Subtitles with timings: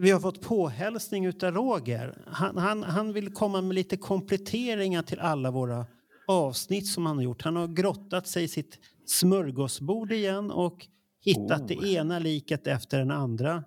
[0.00, 2.22] Vi har fått påhälsning utav Roger.
[2.26, 5.86] Han, han, han vill komma med lite kompletteringar till alla våra
[6.26, 7.42] avsnitt som han har gjort.
[7.42, 10.86] Han har grottat sig i sitt smörgåsbord igen och
[11.24, 13.64] hittat det ena liket efter den andra.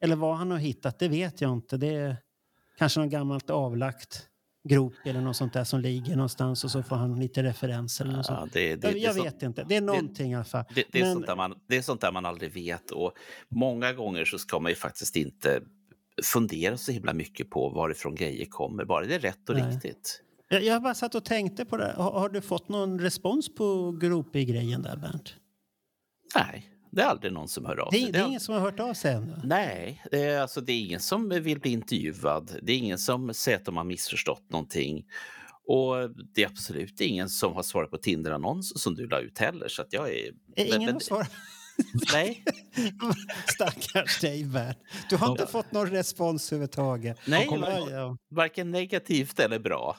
[0.00, 1.76] Eller vad han har hittat, det vet jag inte.
[1.76, 2.16] Det är
[2.78, 4.29] kanske något gammalt avlagt
[4.68, 8.04] grop eller något sånt där som ligger någonstans och så får han lite referenser.
[8.04, 9.64] Eller något Ja, det, det, jag det, vet inte.
[9.68, 10.64] Det är någonting i alla fall.
[10.74, 13.12] Det, är Men- sånt där man, det är sånt där man aldrig vet och
[13.48, 15.62] många gånger så ska man ju faktiskt inte
[16.22, 19.74] fundera så himla mycket på varifrån grejer kommer, bara det är rätt och Nej.
[19.74, 20.22] riktigt.
[20.48, 21.94] Jag, jag bara satt och tänkte på det.
[21.96, 25.34] Har, har du fått någon respons på gropig-grejen där, Bernt?
[26.34, 28.08] Nej, det är aldrig någon som hör av Det, sig.
[28.08, 29.40] är- det är ingen som har hört av sig ännu?
[29.44, 32.58] Nej, det är, alltså, det är ingen som vill bli intervjuad.
[32.62, 35.04] Det är ingen som säger att de har missförstått någonting.
[35.66, 39.68] Och det är absolut ingen som har svarat på Tinder-annons som du la ut heller.
[39.68, 40.26] Så att jag är...
[40.26, 41.30] Är men- ingen men- har svarat?
[42.12, 42.44] Nej,
[43.46, 44.78] Stackars dig, Bernt.
[45.10, 47.18] Du har inte fått någon respons överhuvudtaget.
[47.26, 48.16] nej Ja, var- ja.
[48.30, 49.96] varken negativt eller bra.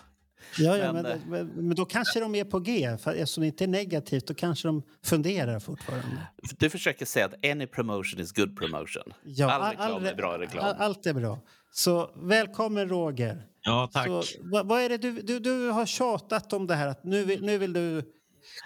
[0.57, 2.97] Ja, ja, men, Men, eh, men, men då kanske de är på G.
[2.97, 6.27] För eftersom det inte är negativt, då kanske de funderar fortfarande.
[6.59, 9.03] Du försöker säga att any promotion is good promotion.
[9.23, 10.66] Ja, all reklam är bra reklam.
[10.66, 11.39] all- allt är bra.
[11.73, 13.47] Så välkommen, Roger.
[13.63, 14.08] Ja, tack.
[14.08, 17.23] Så, vad, vad är det du, du, du har tjatat om det här att nu
[17.23, 18.03] vill, nu vill du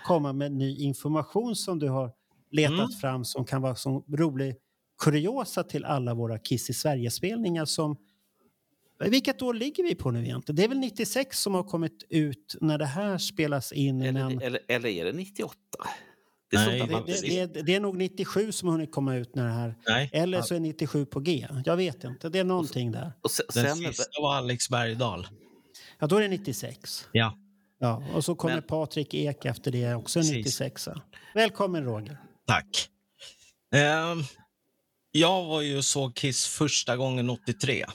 [0.07, 2.11] komma med ny information som du har
[2.51, 2.89] letat Mm.
[3.01, 4.55] fram som kan vara som rolig
[5.03, 7.97] kuriosa till alla våra Kiss i Sverige-spelningar som
[8.99, 10.55] vilket år ligger vi på nu egentligen?
[10.55, 13.97] Det är väl 96 som har kommit ut när det här spelas in.
[13.97, 15.55] men Eller, eller, eller är det 98?
[16.49, 17.53] Det är Nej, det, inte det, vet.
[17.53, 19.75] det, det är nog 97 som har hunnit komma ut när det här...
[19.87, 20.09] Nej.
[20.13, 21.47] Eller så är 97 på G.
[21.65, 22.29] Jag vet inte.
[22.29, 23.11] Det är någonting där.
[23.21, 25.27] Och sen, Den sen, sista var Alex Bergdahl.
[25.99, 27.07] Ja, då är det 96.
[27.11, 27.37] Ja.
[27.79, 30.35] Ja, och så kommer Men- Patrik Ek efter det också Precis.
[30.35, 30.87] 96.
[31.33, 32.17] Välkommen Roger.
[32.47, 32.89] Tack.
[33.75, 34.23] Ehm,
[35.11, 37.85] jag var ju såg Kiss första gången 83.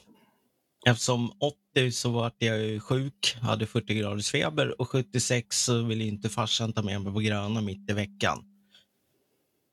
[0.86, 1.32] Eftersom
[1.74, 6.28] 80 så var jag ju sjuk, hade 40 graders feber och 76 så ville inte
[6.28, 8.44] farsan ta med mig på Gröna mitt i veckan.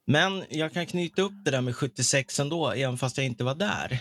[0.07, 3.55] Men jag kan knyta upp det där med 76 ändå, även fast jag inte var
[3.55, 3.99] där.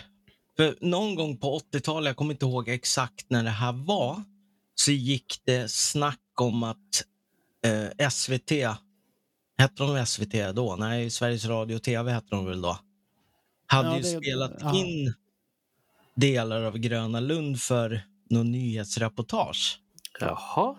[0.57, 4.23] För någon gång på 80-talet, jag kommer inte ihåg exakt när det här var,
[4.75, 7.03] så gick det snack om att
[7.99, 8.51] eh, SVT
[9.59, 10.75] Hette de SVT då?
[10.75, 12.79] Nej, Sveriges Radio och TV hette de väl då.
[13.67, 14.75] Hade Ja, ju det- spelat ja.
[14.75, 15.13] in
[16.17, 19.79] delar av Gröna Lund för någon nyhetsreportage.
[20.19, 20.75] jaha,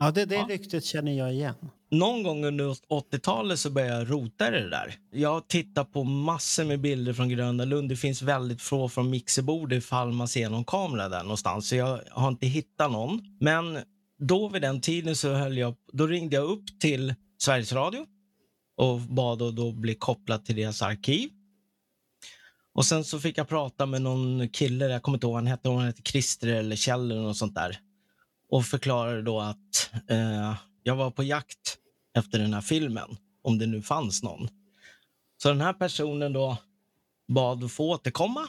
[0.00, 0.46] Ja, det, det Ja.
[0.48, 1.54] ryktet känner jag igen.
[1.90, 4.94] Någon gång under 80-talet så började jag rota i det där.
[5.12, 7.88] Jag tittar på massor med bilder från Gröna Lund.
[7.88, 11.68] Det finns väldigt få från mixerbord ifall man ser någon kamera där någonstans.
[11.68, 13.20] Så jag har inte hittat någon.
[13.40, 13.78] Men
[14.18, 18.06] då vid den tiden så höll jag, då ringde jag upp till Sveriges Radio
[18.76, 21.30] och bad att då bli kopplad till deras arkiv.
[22.78, 25.46] Och sen så fick jag prata med någon kille, jag kommer inte ihåg vad han
[25.46, 27.80] hette, om han hette Christer eller Kjell eller något sånt där.
[28.50, 31.78] Och förklarade då att eh, jag var på jakt
[32.16, 34.48] efter den här filmen, om det nu fanns någon.
[35.42, 36.56] Så den här personen då
[37.28, 38.48] bad att få återkomma.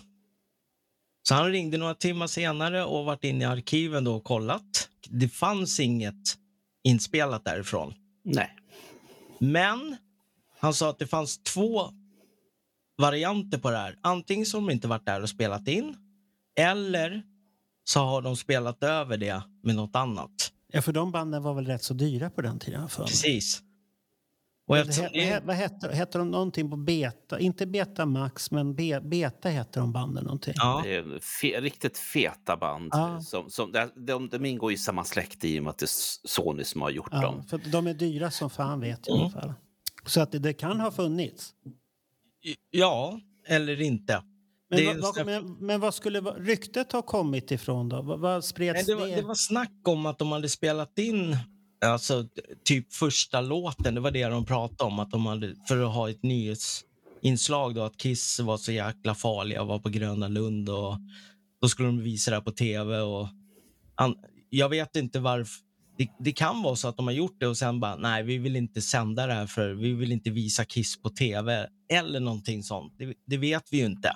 [1.24, 4.90] Så han ringde några timmar senare och varit inne i arkiven då och kollat.
[5.10, 6.38] Det fanns inget
[6.84, 7.94] inspelat därifrån.
[8.24, 8.56] nej.
[9.40, 9.98] Men
[10.60, 11.92] han sa att det fanns två
[13.00, 13.96] varianter på det här.
[14.02, 15.96] Antingen så har de inte varit där och spelat in
[16.60, 17.24] eller
[17.84, 20.52] så har de spelat över det med något annat.
[20.72, 22.90] Ja, för de banden var väl rätt så dyra på den tiden?
[22.90, 23.08] För mig.
[23.08, 23.60] Precis.
[23.60, 27.40] Och Vad eftersom det, vad, hette, hette de någonting på Beta?
[27.40, 30.54] Inte Beta Max, men be, Beta hette de banden någonting.
[30.58, 32.90] ja, Det är fe, riktigt feta band.
[32.92, 33.22] Ja.
[33.22, 36.28] Som, som, de, de, de ingår i samma släkt i och med att det är
[36.28, 37.44] Sony som har gjort Ja, dem.
[37.44, 39.54] för de är dyra som fan vet jag i alla fall.
[40.06, 41.54] Så att det, det kan ha funnits.
[42.72, 44.24] Ja, eller inte.
[44.70, 48.02] Men, Det vad, men, men vad skulle ryktet ha kommit ifrån då?
[48.02, 51.38] Vad, vad Nej, spreds det, var, det var snack om att de hade spelat in
[51.86, 52.28] alltså,
[52.64, 53.96] typ första låten.
[53.96, 55.00] Det var det de pratade om.
[55.00, 57.76] Att de hade, för att ha ett nyhetsinslag.
[57.76, 60.70] Då, att Kiss var så jäkla farliga och var på Gröna Lund.
[60.70, 60.98] Och
[61.62, 63.00] då skulle de visa det här på tv.
[63.00, 63.28] Och
[63.96, 64.16] an,
[64.50, 65.69] jag vet inte varför.
[66.00, 68.38] Det, det kan vara så att de har gjort det och sen bara, nej, vi
[68.38, 72.64] vill inte sända det här för vi vill inte visa Kiss på tv eller någonting
[72.64, 72.94] sånt.
[72.98, 74.12] Det, det vet vi ju inte.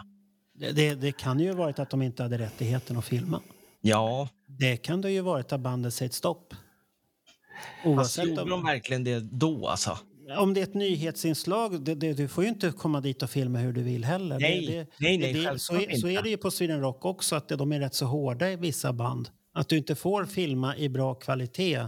[0.60, 3.42] Det, det, kan ju ha varit att de inte hade rättigheten att filma.
[3.82, 6.54] Ja, Det kan det ju varit att bandet säger stopp.
[6.54, 9.98] fast Oavsett gjorde om, de verkligen det då alltså?
[10.38, 13.60] om det är ett nyhetsinslag, det, det, du får ju inte komma dit och filma
[13.60, 14.40] hur du vill heller.
[14.40, 17.50] Nej, det, nej, nej, så, är, så är det ju på Sweden Rock också, att
[17.50, 19.30] de är rätt så hårda i vissa band.
[19.54, 21.86] Att du inte får filma i bra kvalitet.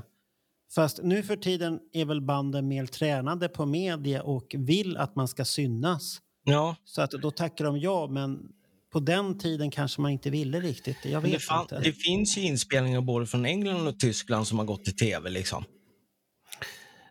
[0.75, 5.27] Fast nu för tiden är väl banden mer tränade på media och vill att man
[5.27, 6.21] ska synas.
[6.43, 8.39] Ja, Så att då tackar de ja, men
[8.91, 10.97] på den tiden kanske man inte ville riktigt.
[11.05, 11.79] Jag vet det, fan, inte.
[11.79, 15.29] det finns ju inspelningar både från England och Tyskland som har gått till tv.
[15.29, 15.63] Liksom.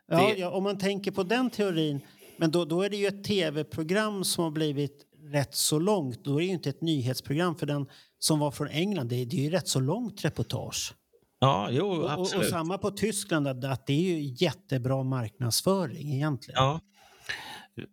[0.07, 2.01] Ja, Det- ja, om man tänker på den teorin,
[2.37, 6.25] men då, då är det ju ett tv-program som har blivit rätt så långt.
[6.25, 7.87] Då är det ju inte ett nyhetsprogram för den
[8.25, 9.09] som var från England.
[9.09, 10.95] Det är, det är ju rätt så långt reportage.
[11.39, 12.51] Ja, jo, Och, och, och absolut.
[12.51, 16.63] samma på Tyskland, att, att det är ju jättebra marknadsföring egentligen.
[16.63, 16.81] Ja,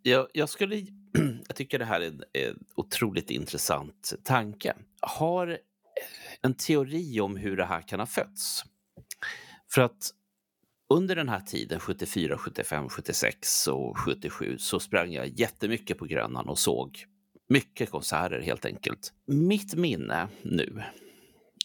[0.01, 0.75] Jag, jag, skulle,
[1.47, 4.75] jag tycker det här är en, en otroligt intressant tanke.
[5.01, 5.57] Har
[6.41, 8.63] en teori om hur det här kan ha fötts.
[9.73, 10.11] För att
[10.93, 16.49] under den här tiden, 74, 75, 76 och 77, så sprang jag jättemycket på Grönan
[16.49, 17.05] och såg
[17.51, 19.13] mycket konserter helt enkelt.
[19.25, 20.83] Mitt minne nu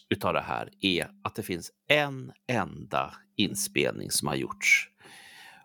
[0.09, 4.89] utav det här är att det finns en enda inspelning som har gjorts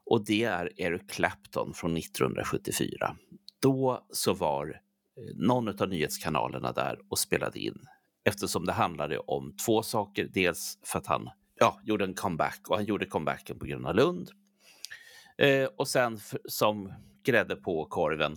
[0.04, 3.16] och det är Eric Clapton från 1974.
[3.62, 7.86] Då så var eh, någon av nyhetskanalerna där och spelade in
[8.24, 10.28] eftersom det handlade om två saker.
[10.32, 11.30] Dels för att han
[11.60, 14.30] ja, gjorde en comeback och han gjorde comebacken på Gröna Lund.
[15.38, 16.92] Eh, och sen för, som
[17.24, 18.36] grädde på korven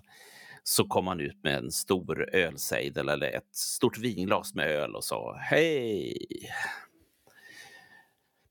[0.67, 5.03] så kom han ut med en stor ölsejdel eller ett stort vinglas med öl och
[5.03, 6.17] sa hej.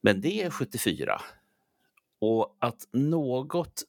[0.01, 1.21] Men det är 74.
[2.21, 3.83] Och att något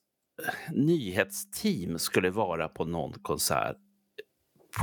[0.70, 3.76] nyhetsteam skulle vara på någon konsert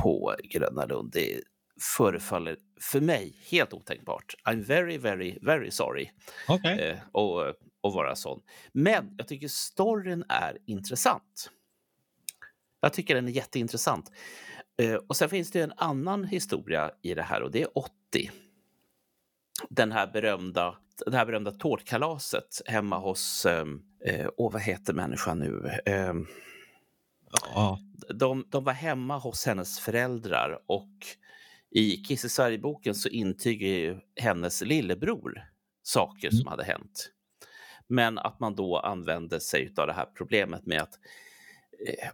[0.02, 1.40] på Gröna Lund, det
[1.80, 4.34] förefaller för mig helt otänkbart.
[4.44, 6.10] I'm very, very, very sorry
[6.48, 6.80] okej.
[6.80, 7.40] eh, och,
[7.80, 8.42] och vara sån.
[8.72, 11.50] Men jag tycker storyn är intressant.
[12.84, 14.12] Jag tycker den är jätteintressant.
[14.82, 17.90] Eh, och sen finns det en annan historia i det här och det är 80.
[19.70, 23.64] Den här berömda, det här berömda tårtkalaset hemma hos, eh,
[24.04, 25.70] eh, åh vad heter människan nu?
[25.86, 26.14] Eh,
[27.54, 27.78] Ja.
[28.14, 30.90] de, de var hemma hos hennes föräldrar och
[31.70, 35.42] i Kiss i Sverige-boken så intygar ju hennes lillebror
[35.82, 37.10] saker som hade hänt.
[37.88, 40.94] Men att man då använde sig av det här problemet med att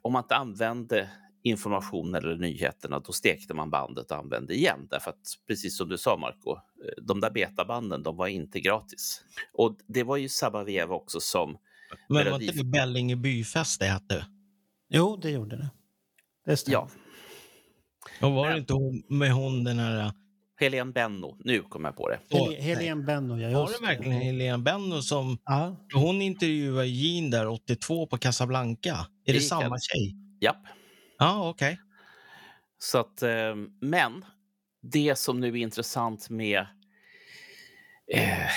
[0.02, 1.10] om man inte använde
[1.42, 4.86] information eller nyheterna, då stekte man bandet och använde igen.
[4.90, 9.22] Därför att, precis som du sa Marco, eh, de där betabanden, de var inte gratis.
[9.52, 11.58] Och det var ju samma veva också som
[12.08, 14.26] Men var Melodi- inte det Bellinge byfest det hette?
[14.88, 15.70] Jo, det gjorde det.
[16.46, 16.78] Det stämmer.
[18.20, 20.12] ja, Och var det inte hon, med hon den här...
[20.60, 22.20] Helene Benno, nu kommer jag på det.
[22.28, 23.50] Hel- Helene Benno, ja.
[23.58, 25.38] Var Just det verkligen Helene Benno som...
[25.44, 25.76] Ja.
[25.94, 29.06] Hon intervjuade Jean där 82 på Casablanca.
[29.24, 29.82] Är det, gick samma jag.
[29.82, 30.16] tjej?
[30.40, 30.62] Japp.
[31.18, 31.80] Ja, okej.
[32.78, 34.24] Så att, eh, men
[34.82, 36.58] det som nu är intressant med,
[38.14, 38.48] eh,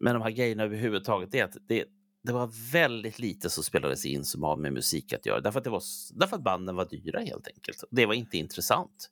[0.00, 1.84] med de här grejerna överhuvudtaget är att det,
[2.24, 5.40] det var väldigt lite som spelades in som har med musik att göra.
[5.40, 5.82] Därför att, det var,
[6.14, 7.84] därför att banden var dyra helt enkelt.
[7.90, 9.10] Det var inte intressant.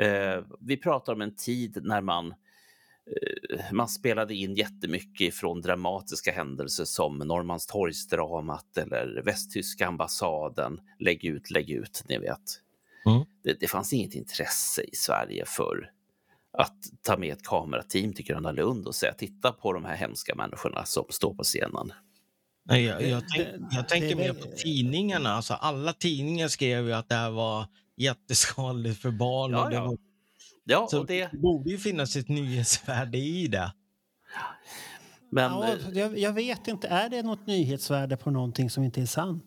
[0.00, 2.26] Eh, vi pratar om en tid när man
[3.06, 10.80] eh, man spelade in jättemycket från dramatiska händelser som Norrmalmstorgsdramat eller Västtyska ambassaden.
[10.98, 12.60] Lägg ut, lägg ut, ni vet.
[13.06, 13.24] Mm.
[13.44, 15.90] Det, det fanns inget intresse i Sverige för
[16.52, 20.34] att ta med ett kamerateam till Gröna Lund och säga titta på de här hemska
[20.34, 21.92] människorna som står på scenen.
[22.64, 25.30] Nej, jag, jag, tänk, jag tänker mer på tidningarna.
[25.30, 27.66] Alltså, alla tidningar skrev ju att det här var
[28.00, 29.50] jätteskadligt för barn.
[29.52, 29.84] Ja, och det, ja.
[29.84, 29.98] var,
[30.64, 33.72] Ja, så och det, det borde ju finnas ett nyhetsvärde i det.
[35.30, 39.00] men Ja, eh, jag, jag vet inte, är det något nyhetsvärde på någonting som inte
[39.02, 39.44] är sant?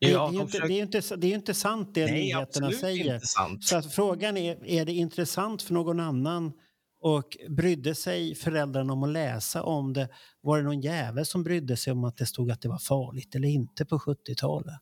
[0.00, 1.94] Det, Ja, det, är, inte, försöker- det, är ju inte, det är ju inte sant
[1.94, 3.14] det Nej, nyheterna säger.
[3.14, 3.64] inte sant.
[3.64, 6.52] Så att frågan är, är det intressant för någon annan
[7.00, 10.08] och brydde sig föräldrarna om att läsa om det?
[10.40, 13.34] Var det någon jävel som brydde sig om att det stod att det var farligt
[13.34, 14.74] eller inte på 70-talet?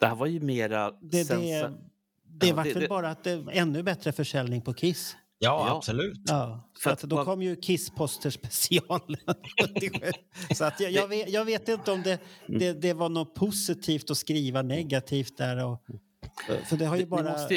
[0.00, 0.90] Det här var ju mera...
[0.90, 1.74] Det, det, sensa-
[2.40, 5.16] det Ja, var det- väl det- bara att det var ännu bättre försäljning på Kiss.
[5.40, 5.76] Ja, Ja.
[5.76, 6.20] absolut.
[6.26, 9.16] Ja, För att att då kom ju Kiss-poster special
[9.74, 10.12] 77.
[10.54, 12.58] Så att jag, jag, vet, jag vet inte om det, Mm.
[12.60, 15.64] det, det var något positivt att skriva negativt där.
[15.64, 15.82] Och,
[16.68, 17.56] för det har ju Ni bara måste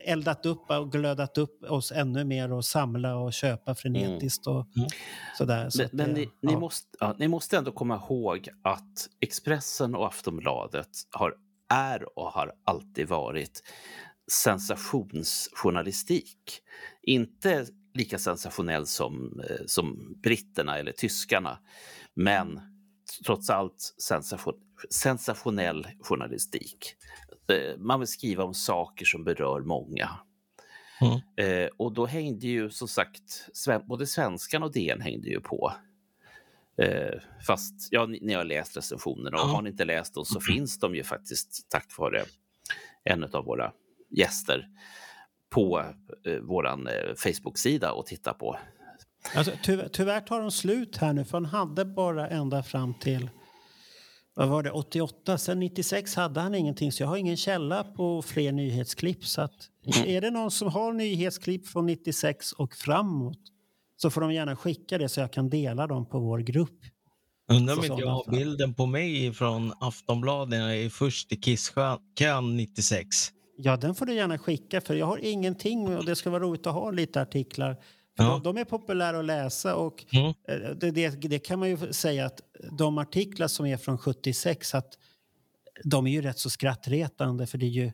[0.00, 4.88] eldat upp och glödat upp oss ännu mer och samla och köpa frenetiskt och Mm.
[5.38, 5.70] sådär.
[5.70, 6.58] Så Men, men det- ni, ni, ja.
[6.58, 11.34] måste, ja, ni måste ändå komma ihåg att Expressen och Aftonbladet har
[11.68, 13.62] är och har alltid varit
[14.30, 16.62] sensationsjournalistik.
[17.02, 21.58] Inte lika sensationell som, eh, som britterna eller tyskarna,
[22.14, 22.60] men
[23.26, 24.54] trots allt sensation,
[24.90, 26.94] sensationell journalistik.
[27.48, 30.10] Eh, man vill skriva om saker som berör många.
[31.00, 31.20] Mm.
[31.36, 33.48] Eh, och då hängde ju som sagt
[33.88, 35.72] både svenskan och DN hängde ju på.
[36.78, 39.52] Eh, fast ja, ni, ni har läst recensionerna och Ja.
[39.54, 42.24] har ni inte läst dem så finns de ju faktiskt tack vare
[43.04, 43.72] en av våra
[44.10, 44.68] gäster
[45.50, 45.84] på
[46.26, 48.58] eh, vår eh, Facebook-sida och titta på.
[49.36, 53.30] Alltså, tyvärr, tyvärr tar de slut här nu, för han hade bara ända fram till
[54.34, 55.38] vad var det, 88.
[55.38, 59.24] Sen 96 hade han ingenting, så jag har ingen källa på fler nyhetsklipp.
[59.24, 59.70] Så att,
[60.06, 63.38] är det någon som har nyhetsklipp från 96 och framåt
[63.96, 66.80] så får de gärna skicka det så jag kan dela dem på vår grupp.
[67.52, 71.36] Undrar om inte jag har bilden på mig från Aftonbladet när jag är först i
[71.36, 73.06] kisskön 96.
[73.58, 76.66] Ja, den får du gärna skicka för jag har ingenting och det ska vara roligt
[76.66, 77.76] att ha lite artiklar.
[78.18, 78.24] Ja.
[78.24, 80.26] de, de är populära att läsa och Mm.
[80.26, 82.40] eh, det, det, det kan man ju säga att
[82.78, 84.98] de artiklar som är från 76 att
[85.84, 87.92] de är ju rätt så skrattretande för det är ju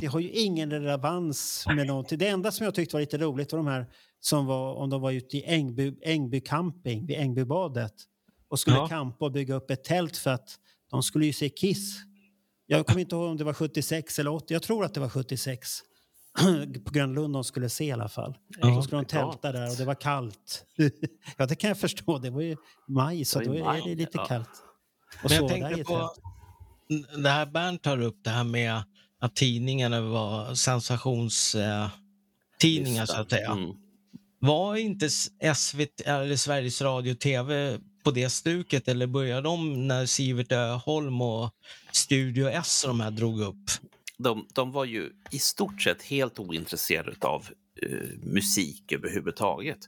[0.00, 2.18] det har ju ingen relevans med någonting.
[2.18, 3.86] Det enda som jag tyckte var lite roligt var de här
[4.20, 7.94] som var om de var ute i Ängby, Ängby camping vid Ängbybadet
[8.48, 8.88] och skulle Ja.
[8.88, 10.58] campa och bygga upp ett tält för att
[10.90, 11.96] de skulle ju se Kiss.
[12.66, 14.54] Jag kommer inte ihåg om det var 76 eller 80.
[14.54, 15.80] Jag tror att det var 76.
[16.84, 18.38] På Grönlund de skulle se i alla fall.
[18.60, 18.74] Ja.
[18.74, 20.64] Så skulle de tälta där och det var kallt.
[21.36, 22.18] ja, det kan jag förstå.
[22.18, 22.56] Det var ju
[22.88, 24.24] maj, så då är det lite ja.
[24.24, 24.50] kallt.
[25.24, 26.10] Och Men jag tänkte på
[27.16, 28.82] det här Bernt tar upp, det här med
[29.22, 31.90] att tidningarna var sensationstidningar
[32.60, 33.50] tidningar så att säga.
[33.50, 33.70] Mm.
[34.38, 35.10] Var inte
[35.54, 41.50] SVT eller Sveriges Radio TV på det stuket eller började de när Sivert Öholm och
[41.92, 43.70] Studio S och de här drog upp?
[44.18, 47.46] De, de var ju i stort sett helt ointresserade av
[47.82, 49.78] eh, musik överhuvudtaget.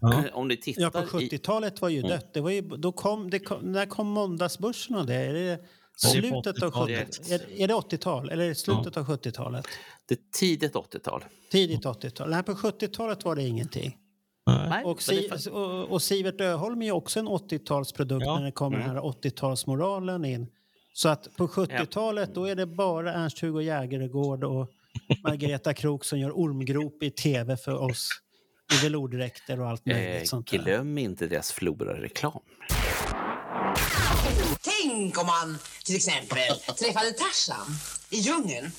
[0.00, 0.24] Ja.
[0.32, 1.28] Om ni tittar Ja, på i...
[1.28, 2.10] 70-talet var ju Mm.
[2.10, 2.34] dött.
[2.34, 5.14] Det var ju, då kom, det kom, när kom måndagsbörsen och det?
[5.14, 5.58] Är det
[6.00, 7.16] slutet av 80-talet.
[7.16, 9.66] 70 är, är det 80-tal eller är det slutet av 70-talet?
[10.08, 11.24] Det är tidigt 80-tal.
[11.50, 12.30] Tidigt 80-tal?
[12.30, 13.96] Nej, på 70-talet var det ingenting.
[14.46, 18.38] Nej, Och, si, och, och Sivert Öholm är ju också en 80-talsprodukt Ja.
[18.38, 20.46] när det kommer den här 80-talsmoralen in.
[20.92, 24.68] Så att på 70-talet då är det bara Ernst-Hugo Jägergård och
[25.24, 28.08] Margareta Krook som gör ormgrop i tv för oss
[28.74, 30.58] i velourdräkter och allt möjligt eh, sånt där.
[30.58, 32.40] glöm inte deras florareklam.
[34.88, 36.38] Tänk om man till exempel
[36.78, 37.76] träffade Tarzan
[38.10, 38.72] i djungeln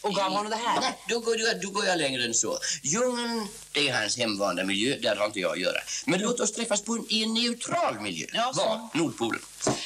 [0.00, 0.92] och gav honom det här.
[1.08, 2.58] Då går, jag, då går jag längre än så.
[2.82, 4.96] Djungeln, det är hans hemvanda miljö.
[5.02, 5.78] Där har inte jag att göra.
[6.06, 8.26] Men låt oss träffas på en, i en neutral miljö.
[8.32, 8.52] Ja.
[8.56, 8.88] Var?
[8.98, 9.40] Nordpolen.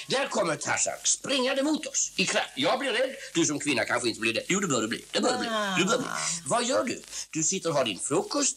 [0.07, 2.13] Där kommer Tarzan springande mot oss.
[2.17, 2.51] I kraft.
[2.57, 3.11] Jag blir rädd.
[3.35, 4.43] Du som kvinna kanske inte blir det.
[4.49, 5.05] Jo, det bör du bli.
[5.11, 5.49] Det bör du bli.
[5.79, 6.07] Du bör bli.
[6.47, 7.03] Vad gör du?
[7.31, 8.57] Du sitter och har din frukost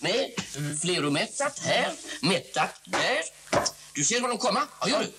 [0.00, 0.30] med
[0.80, 3.20] fleromättat här, mättat där.
[3.94, 4.62] Du ser honom komma.
[4.80, 5.12] Vad gör du?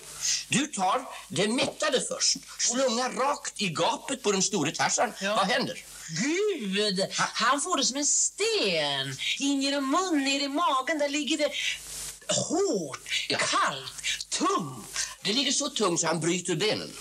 [0.48, 2.36] Du tar det mättade först.
[2.58, 5.12] Slungar rakt i gapet på den store Tarzan.
[5.20, 5.36] Ja.
[5.36, 5.84] Vad händer?
[6.22, 9.16] Gud, han får det som en sten.
[9.38, 11.50] In genom mun, ner i magen, där ligger det
[12.28, 13.38] hårt, Ja.
[13.38, 14.96] kallt, tungt.
[15.24, 16.92] Det ligger så tungt så han bryter benen.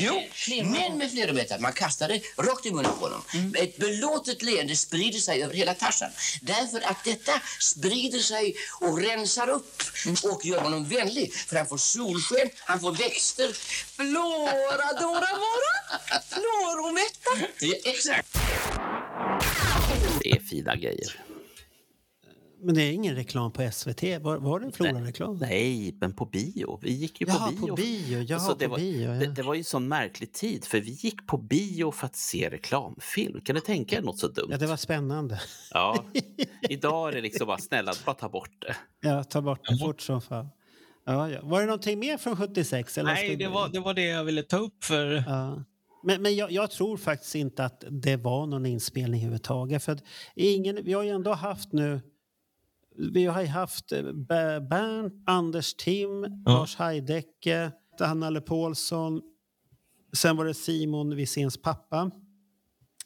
[0.00, 0.22] Jo,
[0.64, 1.60] men med fleromättat.
[1.60, 3.22] Man kastar det rakt i munnen på honom.
[3.54, 6.10] Ett belåtet leende sprider sig över hela Tarzan.
[6.42, 9.82] Därför att detta sprider sig och rensar upp
[10.24, 11.34] och gör honom vänlig.
[11.34, 13.52] För han får solsken, han får växter.
[13.96, 15.98] Flora, Dora, Vora.
[16.28, 17.52] Floromätta.
[17.60, 18.38] Ja, exakt.
[20.22, 21.27] Det är fina grejer.
[22.60, 24.02] Men det är ingen reklam på SVT.
[24.02, 25.36] Var, var det en Flora-reklam?
[25.36, 26.78] Nej, men på bio.
[26.82, 27.66] Vi gick ju på Jaha, bio.
[27.66, 28.18] på bio.
[28.18, 29.12] Jaha, Så det, på var, bio.
[29.12, 29.20] Ja.
[29.20, 32.16] det, det var ju en sån märklig tid, för vi gick på bio för att
[32.16, 33.40] se reklamfilm.
[33.40, 34.48] Kan du tänka er något så dumt?
[34.50, 35.40] ja, det var spännande.
[35.70, 36.04] Ja.
[36.68, 38.76] Idag är det liksom bara, snälla, bara ta bort det.
[39.08, 40.48] Ja, ta bort det fort som fan.
[41.06, 41.40] Ja, ja.
[41.42, 42.98] Var det någonting mer från 76?
[42.98, 45.64] Eller Nej, det var, det var det jag ville ta upp för Ja.
[46.02, 49.84] Men, men jag, jag tror faktiskt inte att det var någon inspelning överhuvudtaget.
[49.84, 50.02] För att
[50.34, 52.00] ingen, vi har ju ändå haft nu...
[53.12, 59.22] Vi har ju haft eh, Ber- Bernt, Anders Tim, Lars Heidecke, Hanna Paulsson.
[60.12, 62.10] Sen var det Simon Wisséns pappa.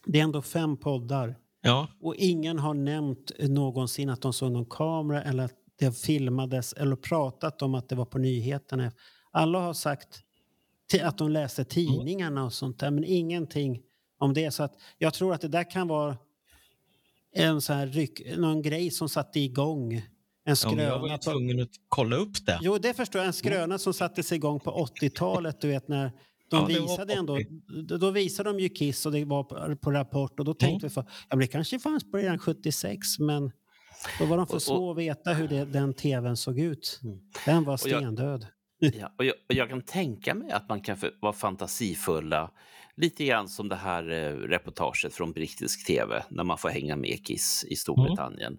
[0.06, 1.36] Det är ändå fem poddar.
[1.62, 6.72] Ja, Och ingen har nämnt någonsin att de såg någon kamera eller att det filmades
[6.72, 8.92] eller pratat om att det var på nyheterna.
[9.30, 10.20] Alla har sagt
[11.02, 13.82] att de läste tidningarna och sånt där, men ingenting
[14.18, 14.50] om det.
[14.50, 16.16] Så att jag tror att det där kan vara
[17.34, 20.02] en sån här ryck, någon grej som satte igång en
[20.44, 20.76] ja skröna.
[20.76, 22.58] men jag var ju på, tvungen att kolla upp det.
[22.62, 23.26] jo, det förstår jag.
[23.26, 26.12] En skröna som sattes igång på 80-talet, du vet när
[26.50, 27.38] de Ja, visade ändå,
[27.98, 30.90] då- visade de ju Kiss och det var på, på Rapport och då tänkte vi
[30.90, 33.52] för, ja men det kanske fanns på redan 76 men
[34.18, 37.00] då var de för små att veta hur det, den tvn såg ut.
[37.46, 38.46] Den var Och jag- stendöd.
[38.78, 42.50] Ja, och jag, och jag kan tänka mig att man kan för, vara fantasifulla,
[42.96, 47.26] lite grann som det här eh, reportaget från brittisk tv, när man får hänga med
[47.26, 48.58] Kiss i Storbritannien.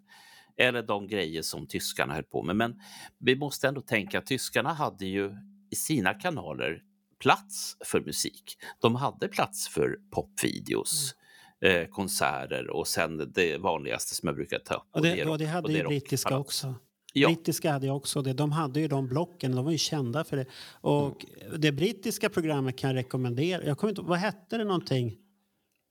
[0.58, 2.56] Eller de grejer som tyskarna höll på med.
[2.56, 2.82] Men
[3.20, 5.32] vi måste ändå tänka att tyskarna hade ju
[5.72, 6.82] i sina kanaler
[7.20, 8.58] plats för musik.
[8.82, 11.16] De hade plats för popvideos,
[11.62, 14.88] eh, konserter och sen det vanligaste som jag brukar ta upp.
[14.92, 16.76] Och det, är och det hade och ju är brittiska också.
[17.14, 17.28] Ja.
[17.28, 18.34] Brittiska hade ju också det.
[18.34, 20.46] De hade ju de blocken, de var ju kända för det.
[20.82, 21.26] Och
[21.58, 23.66] det brittiska programmet kan jag rekommendera.
[23.66, 25.16] Jag kommer inte vad hette det någonting?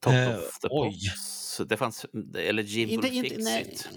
[0.04, 0.88] Top Eh, of the oj.
[0.88, 1.60] Pops.
[1.68, 2.06] Det fanns,
[2.38, 3.88] eller Jimbo Inte, inte, Fix nej, It.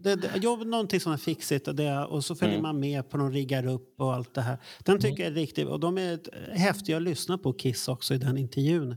[0.00, 2.62] det, det, jo, någonting som är fixigt och, det, och så följer Mm.
[2.62, 4.58] man med på de riggar upp och allt det här.
[4.84, 6.18] Den tycker jag är riktigt och de är
[6.56, 8.96] häftiga att lyssna på Kiss också i den intervjun.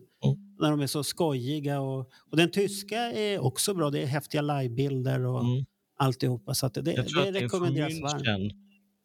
[0.59, 1.99] När de är så skojiga och,
[2.31, 3.89] och den tyska är också bra.
[3.89, 5.65] Det är häftiga livebilder och Mm.
[5.99, 6.53] Alltihopa.
[6.53, 8.53] Så det, Jag tror det det rekommenderas varmt.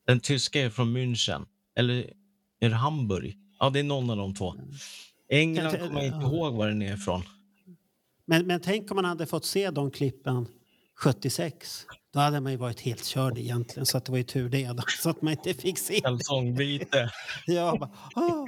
[0.07, 1.47] Den tyska är från München.
[1.77, 2.11] Eller
[2.61, 3.37] är det Hamburg?
[3.59, 4.55] Ja, det är någon av de två.
[5.29, 6.27] England kommer jag inte ja.
[6.27, 7.23] ihåg var den är ifrån.
[8.27, 10.47] Men, men tänk om man hade fått se de klippen
[10.97, 11.87] 76.
[12.13, 13.87] Då hade man ju varit helt körd egentligen.
[13.87, 14.67] Så att det var ju tur det.
[14.67, 16.01] Då, så att man inte fick se.
[16.01, 17.11] Kalsongbyte.
[17.47, 18.45] Jag bara, "Åh."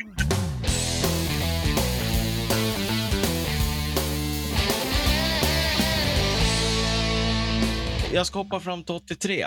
[8.16, 9.46] Jag ska hoppa fram till 83.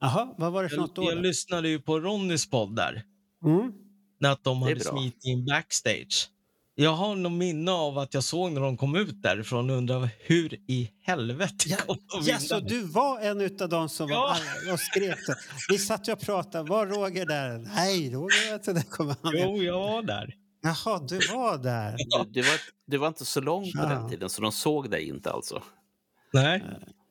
[0.00, 1.04] Jaha, vad var det för Jag, något då?
[1.04, 3.02] jag lyssnade ju på Ronnys podd där.
[3.44, 3.72] Mm.
[4.20, 6.30] När att de Det hade smitit in backstage.
[6.74, 10.10] Jag har nog minne av att jag såg när de kom ut därifrån och undrade
[10.20, 14.14] hur i helvete Ja, kom de ja, så du var en av dem som var
[14.16, 14.36] Ja.
[14.62, 15.18] arga och skrek.
[15.26, 15.34] så.
[15.68, 16.70] Vi satt och pratade.
[16.70, 17.58] Var Roger där?
[17.58, 18.72] Nej, Roger vet inte.
[18.72, 19.32] Där kommer han.
[19.36, 20.34] Jo, jag var där.
[20.62, 21.96] Jaha, du var där.
[21.98, 23.86] Du, du, var, du var inte så lång på Ja.
[23.88, 25.62] den tiden, så de såg dig inte alltså.
[26.32, 26.64] Nej.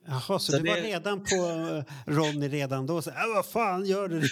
[0.08, 3.02] Jaha, så, Så du var det- redan på eh, Ronny redan då?
[3.02, 4.22] Så, äh, vad fan gör du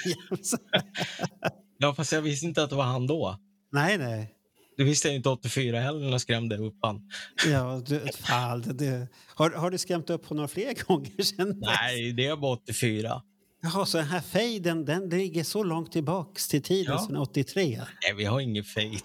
[1.79, 3.39] Ja, fast jag visste inte att det var han då.
[3.73, 4.31] nej, nej.
[4.77, 7.01] Det visste inte 84 heller när jag skrämde upp han.
[7.47, 9.09] Ja, du, fan, det.
[9.35, 11.55] Har, har du skrämt upp honom fler gånger sen?
[11.61, 13.23] Nej, det var 84.
[13.63, 17.07] Jaha, så den här fejden, den ligger så långt tillbaks till tiden, Ja.
[17.07, 17.77] sedan 83?
[18.03, 19.01] Nej, vi har ingen fejd.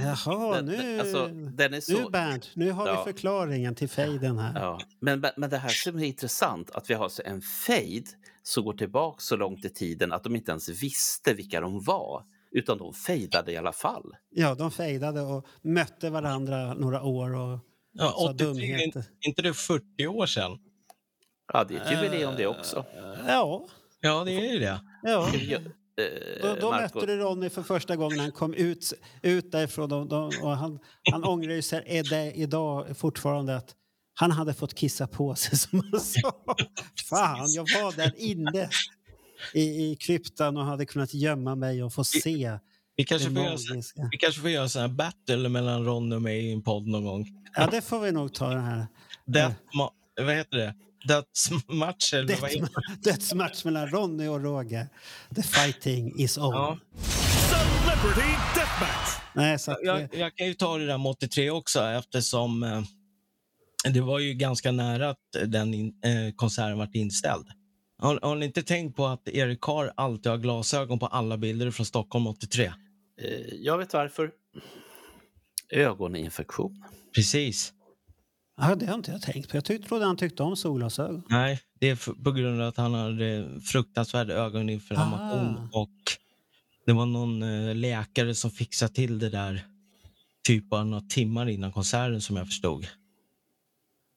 [0.00, 3.04] Jaha, Den- nu, alltså, den är så- nu Bernt, nu har Ja.
[3.06, 4.60] vi förklaringen till fejden här.
[4.60, 4.80] Ja.
[5.00, 8.08] Men, men det här som är intressant, att vi har alltså en fejd
[8.42, 12.24] som går tillbaka så långt i tiden att de inte ens visste vilka de var.
[12.50, 14.16] Utan de fejdade i alla fall.
[14.30, 17.58] Ja, de fejdade och mötte varandra några år och
[17.92, 19.00] Ja, sa 83, dumheter.
[19.20, 20.58] är inte det 40 år sedan?
[21.52, 22.84] Ja, det är ett jubileum det också.
[23.28, 23.66] Ja,
[24.00, 24.80] Ja, det är ju det.
[25.02, 25.26] ja.
[25.28, 25.70] Ska vi gö-
[26.42, 29.92] Då, eh, då mötte du Ronny för första gången han kom ut, ut därifrån.
[29.92, 30.78] Och, och, och han,
[31.12, 33.74] han ångrar ju sig är det idag fortfarande att
[34.14, 36.32] han hade fått kissa på sig som han sa.
[37.08, 38.68] Fan, jag var där inne
[39.54, 42.58] i, i kryptan och hade kunnat gömma mig och få se
[42.96, 43.56] Vi kanske får göra,
[44.10, 47.04] vi kanske får göra sån här battle mellan Ronny och mig i en podd någon
[47.04, 47.26] gång.
[47.56, 48.86] Ja, det får vi nog ta den här.
[49.26, 49.56] Death,
[50.20, 50.74] vad heter det?
[51.08, 52.12] Dödsmatch?
[52.14, 52.68] Dödsma-
[53.02, 54.88] Dödsmatch mellan Ronny och Roger.
[55.34, 56.54] The fighting is on.
[56.54, 56.78] Ja.
[57.50, 59.20] Celebrity Deathmatch.
[59.34, 62.62] Nej, så att, eh, Jag, jag kan ju ta det där med 83 också eftersom
[62.62, 62.82] eh,
[63.92, 67.46] det var ju ganska nära att den in, eh, konserten vart inställd.
[67.98, 71.70] Har, har ni inte tänkt på att Erik Carr alltid har glasögon på alla bilder
[71.70, 72.64] från Stockholm 83?
[72.64, 72.72] eh,
[73.52, 74.30] jag vet varför.
[75.70, 76.84] Ögoninfektion.
[77.14, 77.72] Precis.
[78.56, 79.56] Ja, det har inte jag tänkt på.
[79.56, 81.22] Jag tyck, trodde han tyckte om solglasögon.
[81.28, 85.80] Nej, det är på grund av att han hade fruktansvärd ögoninflammation Ah.
[85.80, 85.90] och
[86.86, 89.66] det var någon eh, läkare som fixade till det där
[90.46, 92.86] typ bara några timmar innan konserten som jag förstod.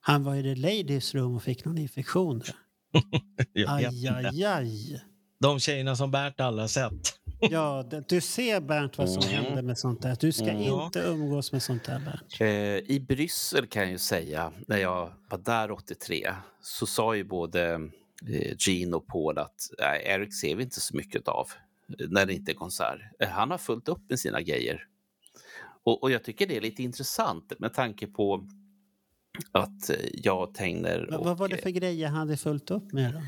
[0.02, 2.42] Han var i the ladies room och fick någon infektion
[3.68, 5.02] Aj, aj, aj.
[5.40, 7.14] De tjejerna som Bert alla har sett.
[7.40, 9.44] Ja, du ser Bernt vad som Mm.
[9.46, 10.18] händer med sånt där.
[10.20, 10.62] Du ska Mm.
[10.82, 12.42] inte umgås med sånt där Bernt.
[12.42, 17.24] Eh, I Bryssel kan jag ju säga, när jag var där 83, så sa ju
[17.24, 17.74] både
[18.30, 19.56] eh, Gene och Paul att
[20.04, 21.48] Eric ser vi inte så mycket av
[22.00, 23.00] eh, när det inte är konsert.
[23.30, 24.84] Han har fullt upp med sina grejer.
[25.84, 28.48] Och, och jag tycker det är lite intressant med tanke på
[29.52, 31.26] att jag, Tegner och...
[31.26, 33.22] vad var det för grejer han hade fullt upp med då?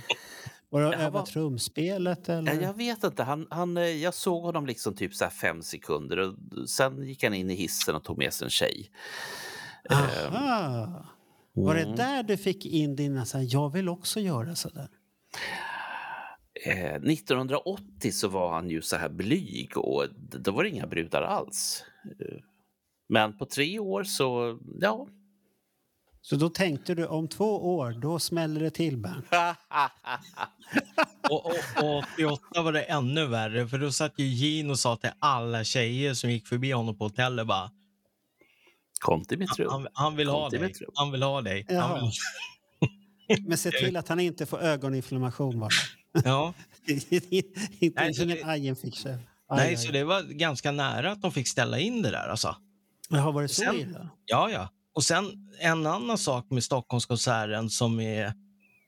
[0.69, 2.61] Var det att öva vad- trumspelet eller?
[2.61, 3.23] jag vet inte.
[3.23, 6.35] Han, han, eh, jag såg honom liksom typ så fem sekunder och
[6.69, 8.91] sen gick han in i hissen och tog med sig en tjej.
[9.89, 9.97] Eh,
[10.35, 11.05] Aha.
[11.53, 11.95] Var det mm.
[11.95, 14.89] där du fick in dina så här, jag vill också göra så där?
[16.65, 21.21] Eh, 1980 så var han ju så här blyg och då var det inga brudar
[21.21, 21.83] alls.
[22.19, 22.37] Eh,
[23.09, 25.07] Men på tre år så, ja.
[26.21, 29.25] Så då tänkte du om två år, då smäller det till Bernt.
[31.29, 34.95] Och, och, och 88 var det ännu värre, för då satt ju Gene och sa
[34.95, 37.71] till alla tjejer som gick förbi honom på hotellet bara
[38.99, 39.67] Kom till mitt rum.
[39.71, 40.67] han, han vill ha till dig.
[40.67, 40.91] mitt rum.
[40.95, 41.65] Han vill ha dig.
[41.69, 42.11] Han vill...
[43.47, 45.69] Men se till att han inte får ögoninflammation bara.
[46.23, 46.53] Ja.
[46.87, 49.17] inte Nej, så ingen det- ajenfiction.
[49.51, 52.27] Nej, så det var ganska nära att de fick ställa in det där.
[52.27, 52.55] Alltså.
[53.09, 54.09] Har varit så Sen- illa?
[54.25, 54.69] Ja, ja.
[54.99, 58.25] Och sen en annan sak med Stockholmskonserten som är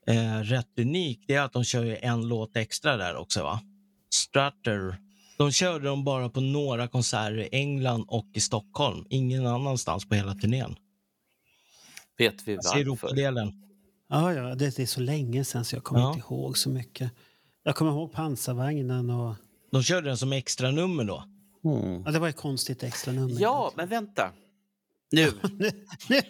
[0.06, 3.42] eh, rätt unik, det är att de kör ju en låt extra där också.
[3.42, 3.60] va?
[4.14, 4.96] Strutter.
[5.38, 9.04] De körde dem bara på några konserter i England och i Stockholm.
[9.10, 10.76] Ingen annanstans på hela turnén.
[12.18, 12.80] Vet vi Alltså varför?
[12.80, 13.52] Europadelen.
[14.08, 16.08] Ja, ja det, det är så länge sedan så jag kommer Ja.
[16.14, 17.10] inte ihåg så mycket.
[17.62, 19.34] Jag kommer ihåg pansarvagnen och...
[19.70, 21.24] De körde den som extra nummer då.
[21.64, 22.02] Mm.
[22.06, 23.40] Ja, det var ett konstigt extra nummer.
[23.40, 24.32] Ja, men vänta.
[26.08, 26.20] Nu,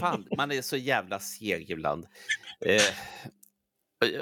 [0.00, 2.06] fan, man är så jävla seg ibland.
[2.60, 2.82] Eh,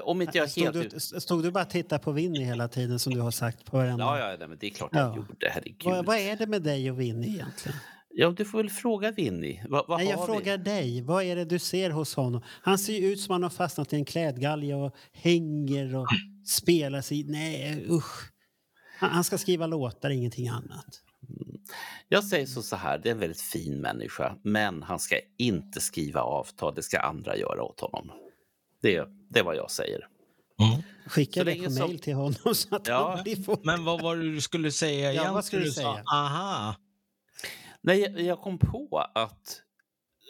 [0.03, 0.90] om inte jag Stod, helt...
[0.90, 3.77] du, stod du bara och tittade på Winnie hela tiden som du har sagt på
[3.77, 4.05] varenda...
[4.05, 5.16] Ja, ja, men det är klart jag Ja.
[5.16, 5.49] gjorde.
[5.51, 5.83] Herregud.
[5.85, 7.79] Vad, vad är det med dig och Winnie egentligen?
[8.19, 9.64] Ja, du får väl fråga Winnie.
[9.69, 10.27] Vad, vad Nej, jag vi?
[10.27, 11.03] frågar dig.
[11.03, 12.42] Vad är det du ser hos honom?
[12.62, 16.07] Han ser ju ut som han har fastnat i en klädgalge och hänger och
[16.47, 17.25] spelar sig...
[17.25, 18.33] Nej, usch.
[18.99, 21.03] Han, han ska skriva låtar, ingenting annat.
[22.09, 25.81] Jag säger så, så här, det är en väldigt fin människa, men han ska inte
[25.81, 28.11] skriva avtal, det ska andra göra åt honom.
[28.83, 30.09] Det, det är vad jag säger.
[31.07, 33.14] Skicka Så det på som- mail till honom så att Ja.
[33.14, 33.66] han blir.
[33.66, 36.02] Men vad var det du skulle säga Ja, vad skulle du säga?
[36.14, 36.74] Aha.
[37.81, 39.62] Nej, jag, jag kom på att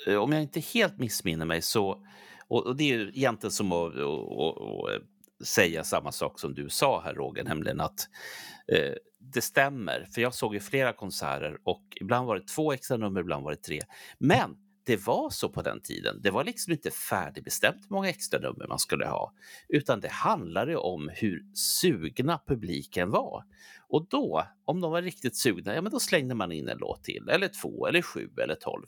[0.07, 2.05] eh, om jag inte helt missminner mig så,
[2.49, 5.01] och, och det är ju egentligen som att, att, att,
[5.40, 8.09] att säga samma sak som du sa här Roger, nämligen att
[8.72, 12.96] eh, det stämmer, för jag såg ju flera konserter och ibland var det två extra
[12.96, 13.81] nummer, ibland var det tre.
[14.18, 16.20] Men det var så på den tiden.
[16.22, 19.33] Det var liksom inte färdigbestämt hur många extra nummer man skulle ha,
[19.68, 23.44] utan det handlade om hur sugna publiken var.
[23.88, 27.05] Och då, om de var riktigt sugna, ja men då slängde man in en låt
[27.05, 28.87] till, eller två, eller sju, eller tolv.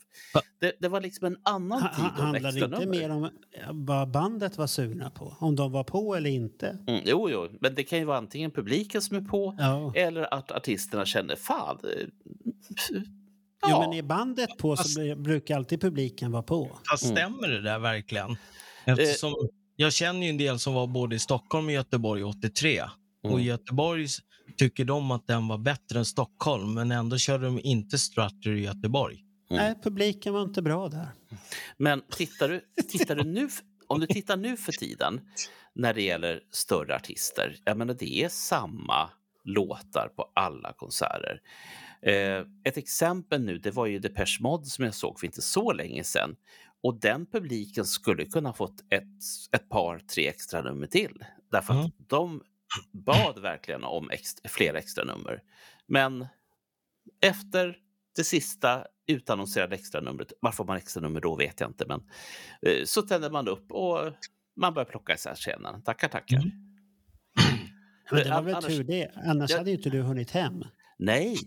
[0.59, 2.99] Det, det var liksom en annan Han, tid om handlar extra inte nummer.
[2.99, 3.29] mer om eh,
[3.71, 5.37] vad bandet var sugna på.
[5.39, 6.77] Om de var på eller inte.
[6.87, 9.93] Mm, jo, jo, men det kan ju vara antingen publiken som är på, Ja.
[9.95, 11.79] eller att artisterna känner fan.
[13.63, 16.79] Eh, Jo, Ja, men är bandet på så Fast- blir- brukar alltid publiken vara på.
[16.91, 17.15] Fast Mm.
[17.15, 18.37] stämmer det där Eh, verkligen?
[18.85, 19.33] Eftersom
[19.75, 22.81] jag känner ju en del som var både i Stockholm och Göteborg 83.
[23.23, 23.39] Och Mm.
[23.39, 24.17] i Göteborg s-
[24.57, 28.61] tycker de att den var bättre än Stockholm, men ändå körde de inte Strutter i
[28.63, 29.15] Göteborg.
[29.51, 29.63] Mm.
[29.63, 31.07] Nej, publiken var inte bra där.
[31.77, 33.49] Men tittar du, tittar du nu,
[33.87, 35.21] om du tittar nu för tiden
[35.75, 39.09] när det gäller större artister, jag menar det är samma
[39.43, 41.39] låtar på alla konserter.
[42.01, 45.73] Eh, ett exempel nu, det var ju Depeche Mode som jag såg för inte så
[45.73, 46.35] länge sedan.
[46.83, 49.03] Och den publiken skulle kunna fått ett,
[49.51, 51.25] ett par, tre extra nummer till.
[51.51, 51.91] Därför att Mm.
[52.07, 52.41] de
[52.91, 55.41] bad verkligen om ex, fler extra nummer.
[55.87, 56.25] Men
[57.21, 57.77] efter
[58.15, 61.99] det sista utannonserade extra numret, varför man extra nummer då vet jag inte, men
[62.61, 63.99] eh, så tänder man upp och
[64.55, 65.81] man börjar plocka isär scenen.
[65.83, 66.37] Tackar, tackar.
[66.37, 66.51] Mm.
[68.11, 69.11] Men det var väl annars- tur det.
[69.25, 70.63] Annars Jag- hade ju inte du hunnit hem.
[71.01, 71.37] Nej,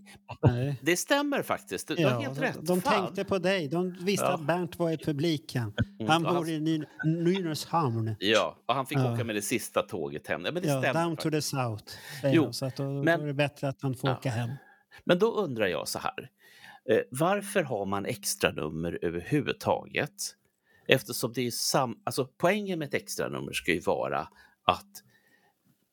[0.43, 0.81] Nej.
[0.83, 1.89] det stämmer faktiskt.
[1.89, 2.59] Du, du har helt de, rätt.
[2.67, 3.05] de Fan.
[3.05, 3.69] tänkte på dig.
[3.69, 4.35] De visste Ja.
[4.35, 5.73] att Bernt var i publiken.
[6.01, 8.15] Mm, Han bor i Ny- Nynäshamn.
[8.19, 9.13] Ja, och han fick Ja.
[9.15, 10.45] åka med det sista tåget hem.
[10.45, 11.05] Ja, men det Ja, stämmer.
[11.05, 11.51] down to faktiskt.
[11.51, 11.85] the south.
[12.35, 12.53] Jo.
[12.53, 14.17] Så att då, men- då är det bättre att han får Ja.
[14.17, 14.51] åka hem.
[15.05, 16.31] Men då undrar jag så här.
[16.91, 20.15] Eh, varför har man extra nummer överhuvudtaget?
[20.89, 21.99] Eftersom det är sam...
[22.05, 24.29] Alltså poängen med ett extra nummer ska ju vara
[24.65, 25.03] att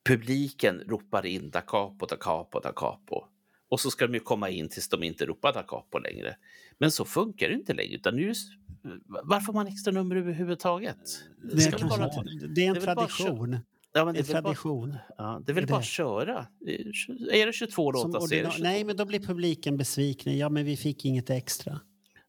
[0.07, 3.25] publiken ropar in da capo, da capo, da capo.
[3.69, 6.35] Och så ska de ju komma in tills de inte ropar da capo längre.
[6.77, 7.95] Men så funkar det inte längre.
[7.95, 8.33] Utan nu,
[9.07, 10.97] varför har man extra nummer överhuvudtaget?
[11.53, 11.97] Det ska bara-
[12.55, 13.57] det är en det är tradition.
[13.93, 14.95] Ja, men Det är väl bara, tradition.
[15.17, 16.47] ja, det är väl Det bara att köra.
[17.31, 18.63] Är det 22 Som låtar så är det ordina- 22.
[18.63, 20.37] Nej, men då blir publiken besviken.
[20.37, 21.79] Ja, men vi fick inget extra.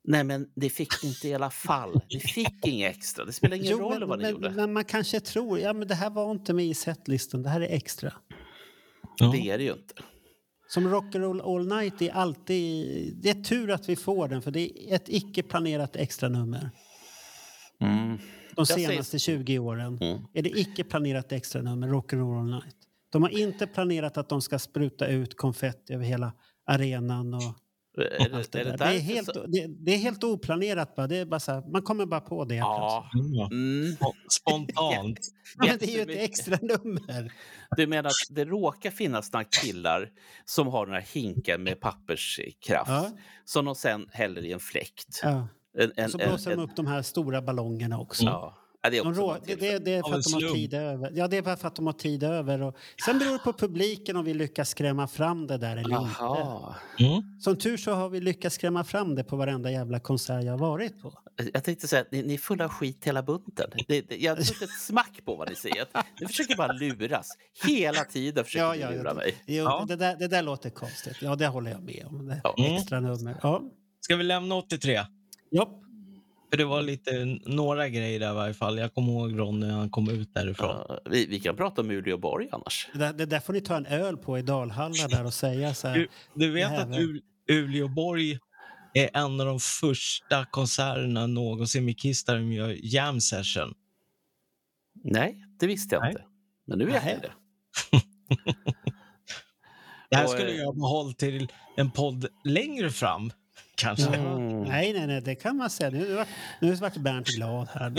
[0.04, 2.00] Nej, men det fick inte i alla fall.
[2.08, 3.24] Vi fick inget extra.
[3.24, 4.50] Det spelar ingen roll men, vad ni men, gjorde.
[4.50, 7.60] men man kanske tror, ja men det här var inte med i setlistan, det här
[7.60, 8.12] är extra.
[9.16, 9.30] Ja.
[9.32, 9.94] Det är det ju inte.
[10.72, 13.16] Som Rock'n'Roll All Night är alltid...
[13.16, 16.70] Det är tur att vi får den, för det är ett icke planerat extra nummer.
[18.56, 20.22] De senaste 20 åren Mm.
[20.34, 22.76] är det icke planerat extra nummer, Rock'n'Roll All Night.
[23.12, 26.32] De har inte planerat att de ska spruta ut konfetti över hela
[26.66, 27.54] arenan och
[27.96, 30.94] det, är det, det, är helt, så- det, det är helt oplanerat.
[30.96, 31.06] Bara.
[31.06, 32.54] Det är bara så här, man kommer bara på det.
[32.54, 33.10] Ja.
[33.50, 33.96] Mm.
[34.30, 35.18] Spontant.
[35.58, 37.32] Ja, men det är ju ett extra nummer.
[37.76, 40.08] Du menar att det råkar finnas några killar
[40.44, 43.10] som har några hinkar med papperskraft Ja.
[43.44, 45.20] som de sen häller i en fläkt.
[45.22, 45.48] Ja.
[45.78, 48.24] En, en, Så en, blåser de en, upp de här stora ballongerna också.
[48.24, 48.56] ja.
[48.82, 51.10] Ja, det är också det, det, för att de har tid över.
[51.14, 52.62] Ja, det är bara för att de har tid över.
[52.62, 56.10] Och sen beror det på publiken om vi lyckas skrämma fram det där eller inte.
[56.18, 56.74] Jaha.
[56.98, 57.40] Mm.
[57.40, 60.58] Som tur så har vi lyckats skrämma fram det på varenda jävla konsert jag har
[60.58, 61.18] varit på.
[61.52, 63.70] Jag tänkte säga att ni, ni är fulla av skit hela bunten.
[63.88, 65.86] Det, det, jag tror inte ett smack på vad ni säger.
[66.20, 67.28] Ni försöker bara luras.
[67.66, 69.14] Hela tiden försöker Ja, ni ja, lura ja.
[69.14, 69.34] mig.
[69.46, 69.84] Jo, Ja.
[69.88, 71.16] Det, där, det där låter konstigt.
[71.20, 72.26] Ja, det håller jag med om.
[72.26, 72.54] Det Ja.
[72.58, 72.74] Mm.
[72.76, 73.36] Extra nummer.
[73.42, 73.62] Ja.
[74.00, 75.00] Ska vi lämna 83?
[75.50, 75.80] Ja.
[76.50, 78.78] För det var lite några grejer där i varje fall.
[78.78, 80.84] Jag kommer ihåg Ron när han kom ut därifrån.
[80.88, 82.88] Ja, vi, vi kan prata om Uleåborg annars.
[82.92, 85.74] Det, där, det där får ni ta en öl på i Dalhalla där och säga
[85.74, 85.98] så här.
[85.98, 88.38] Du, du vet här att var- Ul- Uleåborg
[88.94, 93.74] är en av de första konserterna någonsin med Kiss där de gör jam session.
[95.04, 96.10] Nej, det visste jag Nej.
[96.10, 96.24] inte.
[96.66, 97.18] Men nu vet Nej.
[97.22, 97.32] jag det.
[100.10, 103.32] Det här skulle eh, jag ha behållit till en podd längre fram.
[103.80, 104.14] Kanske.
[104.16, 104.60] Mm.
[104.62, 105.90] Nej, nej, nej, det kan man säga.
[105.90, 106.24] Nu,
[106.60, 107.90] nu vart Bernt glad här.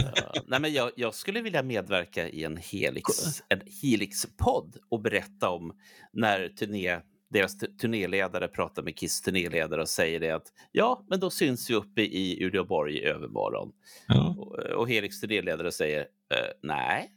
[0.48, 3.08] Nej, men jag, jag skulle vilja medverka i en Helix,
[3.50, 5.74] en Helix-podd och berätta om
[6.14, 11.20] när turné, deras tu- turnéledare pratar med Kiss turnéledare och säger det att ja, men
[11.20, 13.72] då syns vi uppe i Uleåborg i övermorgon.
[14.08, 14.36] Ja.
[14.38, 17.12] Och, och Helix turnéledare säger eh, nej.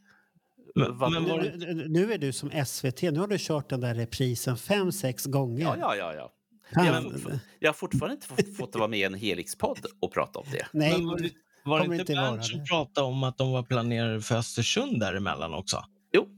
[0.77, 3.03] Nu- nu är du som SVT.
[3.03, 5.63] Nu har du kört den där reprisen fem, sex gånger.
[5.65, 6.15] Ja, ja, ja.
[6.15, 6.33] ja.
[6.71, 7.13] Jag, har
[7.59, 10.67] jag har fortfarande inte fått, vara med i en Helix-podd och prata om det.
[10.73, 11.31] Nej, Men var
[11.65, 15.85] var det inte Bernt som pratade om att de var planerade för Östersund däremellan också?
[16.13, 16.29] Jo,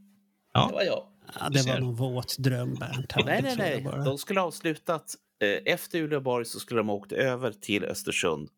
[0.54, 0.66] Ja.
[0.68, 1.06] det var jag.
[1.40, 3.12] ja, det var någon våt dröm Bernt.
[3.16, 3.82] Nej, nej, jag nej.
[3.84, 4.04] bara.
[4.04, 5.14] De skulle ha avslutat.
[5.42, 8.48] Eh, efter Uleåborg så skulle de ha åkt över till Östersund.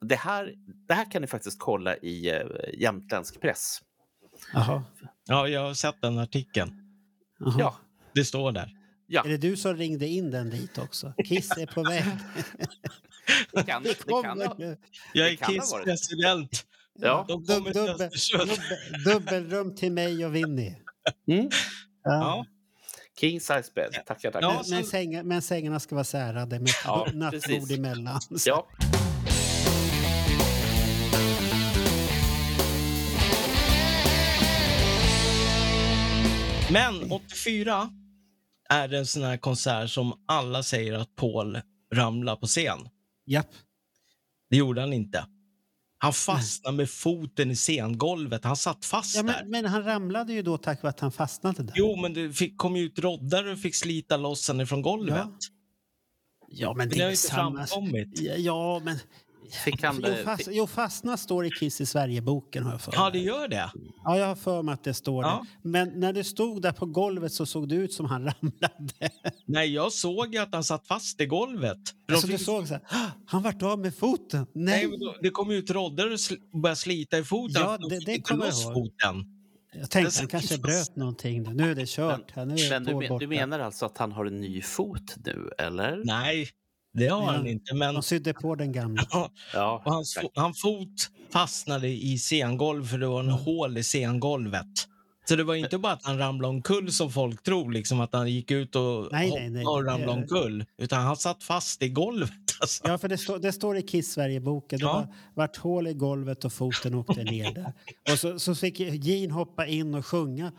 [0.00, 0.54] Det- här,
[0.88, 2.40] det här kan ni faktiskt kolla i eh,
[2.78, 3.78] jämtländsk press.
[4.54, 4.82] Jaha.
[5.28, 6.72] Ja, jag har sett den artikeln.
[7.38, 7.54] Jaha.
[7.58, 7.76] Ja,
[8.14, 8.70] Det står där.
[9.12, 11.12] Ja Är det du som ringde in den dit också?
[11.24, 12.04] Kiss är på väg.
[13.52, 13.94] det kan det.
[14.22, 14.76] Kan, nu.
[15.14, 16.66] Jag Det är Kiss president.
[16.98, 17.24] ja.
[17.28, 18.10] De dubbel, dubbel,
[19.04, 20.76] dubbelrum till mig och Winnie.
[21.28, 21.50] Mm.
[22.04, 22.46] Ja.
[23.20, 23.92] King size bed.
[24.06, 24.40] Tackar, tackar.
[24.40, 28.20] Ja, Men, men, sänga, men sängarna ska vara särade med Ja, nattbord emellan.
[28.46, 28.68] ja.
[36.70, 37.90] Men 84
[38.68, 41.60] är det en sån här konsert som alla säger att Paul
[41.94, 42.78] ramlar på scen.
[43.26, 43.50] Japp.
[44.50, 45.26] Det gjorde han inte.
[45.98, 48.44] Han fastnade med foten i scengolvet.
[48.44, 49.40] Han satt fast Ja, där.
[49.42, 51.72] men, men han ramlade ju då tack vare att han fastnade där.
[51.76, 55.16] Jo, men det fick, kom ju ut roddare och fick slita loss henne från golvet.
[55.16, 55.32] Ja.
[56.48, 57.66] Ja, men Men det det har är ju inte samma...
[57.66, 58.20] framkommit.
[58.38, 58.98] Ja, men...
[59.64, 62.92] Fick han, Jo, eh, fast, jo, fastna står i Kiss i Sverige-boken har jag för
[62.94, 63.12] Ja, mig.
[63.12, 63.70] det gör det.
[64.04, 65.44] Ja, jag har för mig att det står Ja.
[65.62, 65.68] det.
[65.68, 69.10] Men när du stod där på golvet så såg det ut som han ramlade.
[69.46, 71.78] Nej, jag såg ju att han satt fast i golvet.
[72.12, 74.46] Alltså, du såg så här, "Ah, han vart av med foten.
[74.52, 76.16] Nej, Nej, men det kom ut roddare
[76.52, 77.62] och började slita i foten.
[77.62, 78.72] Ja, De det- det kommer jag ihåg.
[78.74, 79.24] foten.
[79.74, 81.42] jag tänkte det- han kanske bröt någonting.
[81.54, 82.36] Nu är det kört.
[82.36, 86.02] är men du, men, du menar alltså att han har en ny fot nu, eller?
[86.04, 86.48] Nej,
[86.92, 87.74] det har han inte.
[87.74, 89.02] Men De sydde på den gamla.
[89.54, 94.88] Ja, och hans, han fot fastnade i scengolv för det var en hål i scengolvet.
[95.28, 98.30] Så det var inte bara att han ramlade omkull som folk tror, liksom att han
[98.30, 99.64] gick ut och Nej, nej, nej.
[99.66, 100.64] och ramlade omkull.
[100.78, 102.30] Utan han satt fast i golvet.
[102.62, 102.82] Alltså.
[102.88, 104.78] Ja, för det, står- det står i Kiss Sverige-boken.
[104.78, 104.92] Det Ja.
[104.92, 107.72] var, vart hål i golvet och foten åkte ner där.
[108.12, 110.52] Och så, så fick Gene hoppa in och sjunga.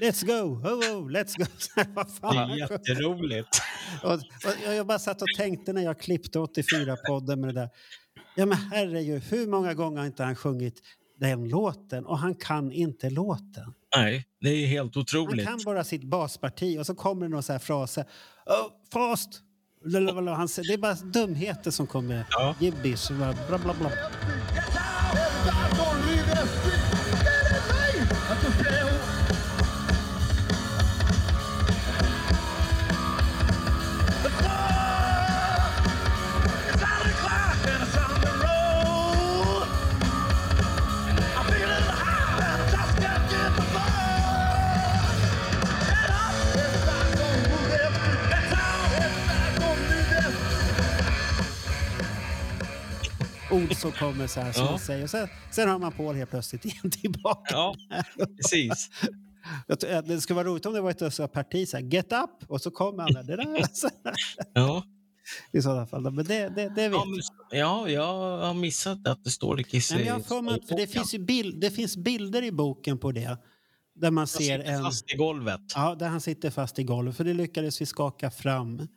[0.00, 0.60] Let's go!
[1.08, 1.44] Let's go!
[2.32, 3.48] Det är jätteroligt.
[4.02, 4.12] Och,
[4.68, 7.68] och jag bara satt och tänkte när jag klippte 84-podden med det där.
[8.36, 10.80] Ja men herregud, hur många gånger har inte han sjungit
[11.20, 12.06] den låten?
[12.06, 13.74] Och han kan inte låten.
[13.96, 15.46] Nej, det är helt Han otroligt.
[15.46, 18.04] kan bara sitt basparti och så kommer det så här fraser.
[18.46, 19.40] Oh, fast!
[19.84, 22.24] Han Det är bara dumheter som kommer.
[22.30, 22.54] Ja.
[22.58, 23.10] Gibbis.
[23.10, 23.74] Bla, bla, bla,
[53.54, 54.78] Ord som kommer så här som Ja.
[54.78, 55.02] säger.
[55.04, 57.54] Och sen, sen har man Paul helt plötsligt igen tillbaka.
[57.54, 57.74] Ja,
[58.36, 58.90] precis.
[59.68, 62.50] Att Det skulle vara roligt om det var ett så parti, så här, get up,
[62.50, 63.22] och så kommer han där.
[63.22, 63.64] Det där.
[64.54, 64.84] Ja.
[65.52, 66.02] I sådana fall.
[66.10, 66.98] Men det, det, det vet
[67.50, 70.76] Ja, ja, jag har missat att det står i Kiss Nej, jag för mig för
[70.76, 73.38] det, finns bild, det finns bilder i boken på det.
[73.94, 74.82] Där man Han ser sitter en...
[74.82, 75.60] fast i golvet.
[75.74, 77.16] Ja, där han sitter fast i golvet.
[77.16, 78.88] För det lyckades vi skaka fram.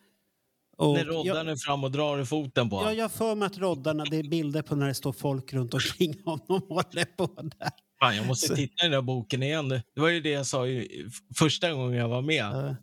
[0.77, 2.95] Och När roddan är fram och drar i foten på jag, honom.
[2.97, 5.73] jag har för mig att roddarna, det är bilder på när det står folk runt
[5.73, 7.69] omkring honom och håller på där.
[7.99, 9.69] Fan, jag måste titta i den där boken igen.
[9.69, 12.45] Det var ju det jag sa i, första gången jag var med.
[12.45, 12.75] Ja.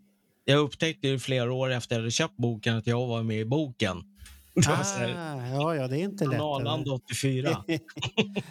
[0.44, 3.44] Jag upptäckte ju flera år efter jag hade köpt boken att jag var med i
[3.44, 4.02] boken.
[4.68, 4.98] Ah,
[5.52, 6.40] ja, ja, det är inte lätt.
[6.40, 7.64] Arlanda 84.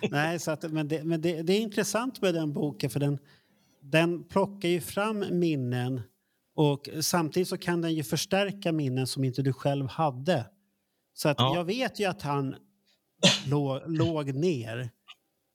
[0.09, 3.17] Nej, så att, men, det, men det, det är intressant med den boken för den,
[3.81, 6.01] den plockar ju fram minnen
[6.55, 10.45] och samtidigt så kan den ju förstärka minnen som inte du själv hade.
[11.13, 11.55] Så att Ja.
[11.55, 12.55] jag vet ju att han
[13.47, 14.89] låg, låg ner.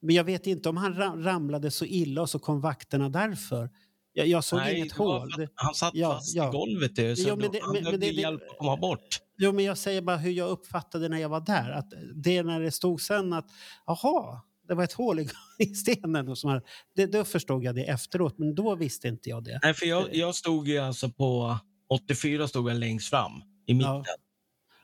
[0.02, 3.70] Men jag vet inte om han ra- ramlade så illa och så kom vakterna därför.
[4.12, 5.48] Jag, jag såg Nej, inget det hål.
[5.54, 6.48] Han satt Ja, fast ja.
[6.48, 6.98] i golvet.
[6.98, 9.20] ju, Så Jo, men det- han men- behövde det- hjälp att komma bort.
[9.38, 11.70] Jo, men jag säger bara hur jag uppfattade när jag var där.
[11.70, 13.46] Att det när det stod sen att
[13.86, 15.20] jaha, det var ett hål
[15.58, 16.28] i- stenen.
[16.28, 16.62] Och som här,
[16.96, 19.60] det, då förstod jag det efteråt, men då visste inte jag det.
[19.62, 23.32] Nej, för jag, jag stod ju alltså på 84 stod jag längst fram
[23.66, 23.90] i mitten.
[23.90, 24.04] Ja.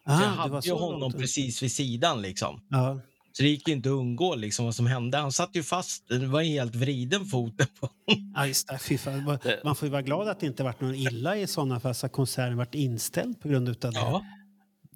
[0.06, 1.18] Så jag hade ju honom långt.
[1.18, 2.22] precis vid sidan.
[2.22, 2.60] liksom.
[2.70, 3.00] Ja.
[3.32, 5.18] Så det gick ju inte att undgå liksom, vad som hände.
[5.18, 6.08] Han satt ju fast.
[6.08, 7.88] Det var helt vriden foten på
[8.34, 9.60] Ja, det.
[9.64, 12.06] Man får ju vara glad att det inte varit någon illa i sådana fall så
[12.06, 13.90] att konserten varit inställd på grund av det.
[13.94, 14.24] Ja.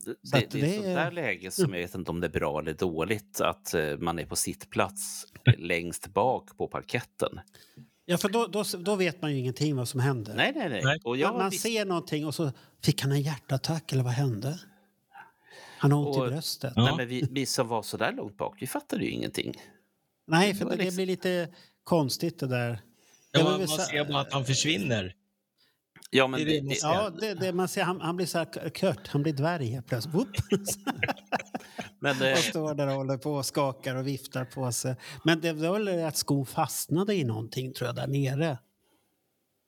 [0.05, 2.27] Det, det, det är ett sånt är- där läge som jag vet inte om det
[2.27, 5.27] är bra eller dåligt att eh, man är på sittplats
[5.59, 7.41] längst bak på parketten.
[8.05, 10.35] Ja, för då, då, då vet man ju ingenting vad som händer.
[10.35, 10.99] Nej, nej, nej.
[11.05, 14.59] Och jag, man ser någonting och så fick han en hjärtattack eller vad hände?
[15.79, 16.73] Han har ont Och- i bröstet.
[16.77, 16.85] Ja.
[16.85, 19.55] nej, men vi, vi som var så där långt bak, vi fattade ju ingenting.
[20.27, 21.49] Nej, för det, det liksom- blir lite
[21.85, 22.81] konstigt det där.
[23.33, 25.15] Ja, man, man ser bara att han försvinner.
[26.11, 26.79] Ja, men Det är det, det det.
[26.83, 29.87] Ja, det, det, man ser, han, han blir så här kört, han blir dvärg helt
[29.87, 30.15] plötsligt.
[32.01, 34.97] Men, eh, och står där och håller på och skakar och viftar på sig.
[35.25, 38.59] Men det var väl att skon fastnade i någonting tror jag där nere.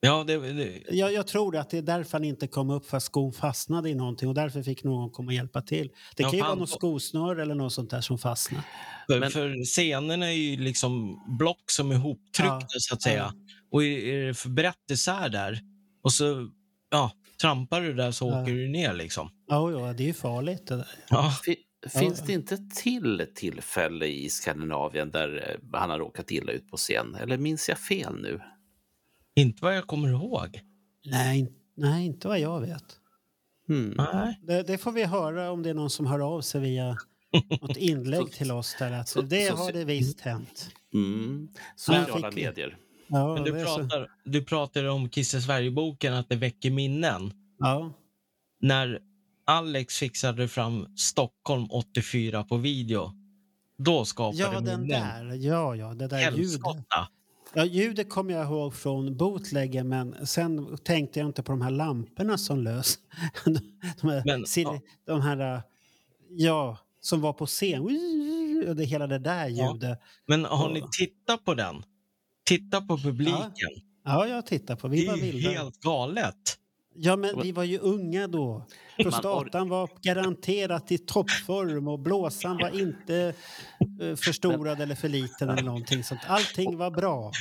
[0.01, 2.97] Ja, det, det, Jag, jag tror att det är därför han inte kom upp för
[2.97, 5.89] att skon fastnade i någonting och därför fick någon komma och hjälpa till.
[6.17, 8.63] Det Ja, kan ju vara något skosnöre eller något sånt där som fastnar.
[9.09, 12.67] för, Men- för scenerna är ju liksom block som är ihoptryckta Ja.
[12.69, 13.33] så att säga.
[13.71, 15.61] Och är, är det för brett isär där
[16.03, 16.51] och så
[16.91, 18.43] ja, trampar du där så Ja.
[18.43, 19.31] åker du ner liksom.
[19.47, 20.89] Ja, ja, det är ju farligt det där.
[21.11, 21.33] Ja.
[21.45, 26.71] fi- finns det inte till tillfälle i Skandinavien där eh, han har råkat illa ut
[26.71, 27.15] på scen?
[27.15, 28.41] Eller minns jag fel nu?
[29.37, 30.61] Inte vad jag kommer ihåg.
[31.05, 32.85] Nej, nej inte vad jag vet.
[33.97, 34.41] Nej.
[34.43, 36.97] Det, det får vi höra om det är någon som hör av sig via
[37.61, 38.93] något inlägg till oss där.
[38.93, 40.71] Att så- det har det visst hänt.
[40.95, 41.49] Mm.
[41.77, 42.77] Sociala medier.
[43.11, 43.77] Ja, Men du, så.
[43.77, 47.33] pratar, du pratar om Kisse Sverige-boken, att det väcker minnen.
[47.59, 47.93] Ja.
[48.61, 48.99] När
[49.47, 53.13] Alex fixade fram Stockholm 84 på video,
[53.79, 54.89] då skapade Ja, minnen.
[54.89, 55.35] där.
[55.35, 56.61] Ja, ja, det där ljudet.
[57.55, 61.71] Ja, ljudet kommer jag ihåg från bootleggen, men sen tänkte jag inte på de här
[61.71, 62.99] lamporna som lös.
[64.01, 64.81] de, här, Men, ja.
[65.07, 65.61] de här, äh,
[66.29, 67.83] ja, som var på scen.
[68.69, 69.73] Och det, hela det där Ja.
[69.73, 70.01] ljudet.
[70.27, 70.89] Men har ni Ja.
[70.99, 71.83] tittat på den?
[72.51, 73.69] Titta på publiken.
[74.05, 74.89] Ja, jag tittar på.
[74.89, 75.51] Vi det var är vilda.
[75.51, 76.57] helt galet.
[76.95, 78.67] Ja, men vi var ju unga då.
[79.03, 83.35] Prostatan var garanterat i toppform och blåsan var inte
[84.01, 86.21] eh, förstorad eller för liten eller någonting sånt.
[86.27, 87.33] Allting var bra.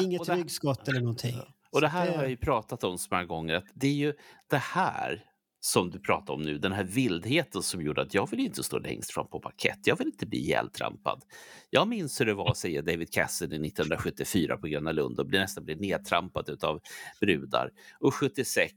[0.00, 1.36] Inget ryggskott eller någonting.
[1.72, 3.54] och det här har jag ju pratat om så många gånger.
[3.54, 4.14] Att det är ju
[4.50, 5.24] det här
[5.60, 8.78] som du pratar om nu, den här vildheten som gjorde att jag vill inte stå
[8.78, 9.78] längst fram på parkett.
[9.84, 11.22] Jag vill inte bli ihjältrampad.
[11.70, 15.80] Jag minns hur det var, säger David Cassidy 1974 på Gröna Lund och nästan blev
[15.80, 16.80] nedtrampad av
[17.20, 17.70] brudar.
[18.00, 18.72] Och 76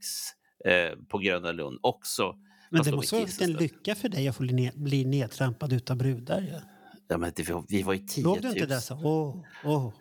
[0.65, 2.35] eh, på Gröna Lund också.
[2.69, 5.97] Men det måste vara Kiss en lycka för dig att få bli, bli nedtrampad utav
[5.97, 6.41] brudar.
[6.51, 6.59] Ja.
[7.07, 8.69] Ja, men det, vi var ju 10 Låg du inte 000.
[8.69, 8.95] där så?
[9.03, 9.93] Åh, åh,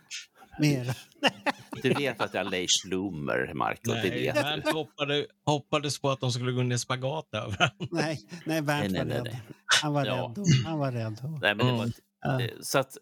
[0.60, 0.96] mer.
[1.82, 3.90] Du vet att jag är late bloomer, Marco.
[3.92, 4.42] Det Nej, vet du.
[4.42, 7.70] Bernt hoppade, hoppades på att de skulle gå ner spagat över.
[7.90, 9.36] Nej, nej, Bernt Nej, nej, var nej, rädd.
[9.82, 10.34] Han var Ja.
[10.36, 10.44] rädd.
[10.66, 11.18] Han var rädd.
[11.42, 11.92] Nej, men det var Mm.
[12.22, 12.40] Ja.
[12.40, 12.96] eh, så att,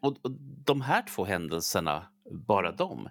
[0.00, 0.30] och, och
[0.64, 2.06] de här två händelserna,
[2.46, 3.08] bara de,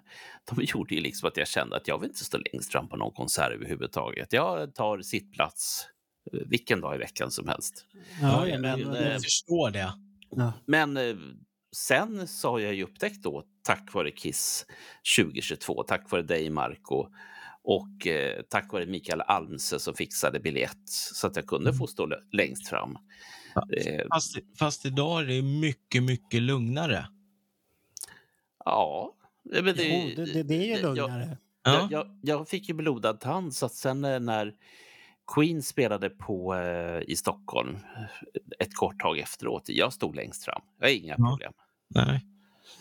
[0.54, 2.96] de gjorde ju liksom att jag kände att jag vill inte stå längst fram på
[2.96, 4.32] någon konsert överhuvudtaget.
[4.32, 5.86] Jag tar sittplats
[6.32, 7.86] eh, vilken dag i veckan som helst.
[8.22, 9.92] Ja, jag, men, men, jag eh, förstår det.
[10.30, 10.52] ja.
[10.66, 10.96] Men
[11.74, 14.66] sen så har jag ju upptäckt då, tack vare Kiss
[15.18, 17.06] 2022, tack vare dig Marco
[17.62, 22.08] och eh, tack vare Mikael Almse som fixade biljett så att jag kunde få stå
[22.32, 22.96] längst fram.
[23.76, 27.06] Eh, Fast, fast idag är det mycket, mycket lugnare.
[28.64, 29.10] Ja,
[29.42, 31.38] Ja, men det, Jo, det, det, det är ju jag- lugnare.
[31.62, 31.72] Ja.
[31.80, 34.54] Jag, jag, jag fick ju blodad tand så att sen eh, när
[35.34, 38.02] Queen spelade på eh, i Stockholm eh,
[38.58, 40.62] ett kort tag efteråt, jag stod längst fram.
[40.78, 41.28] Jag har inga Ja.
[41.30, 41.52] problem.
[41.88, 42.26] Nej.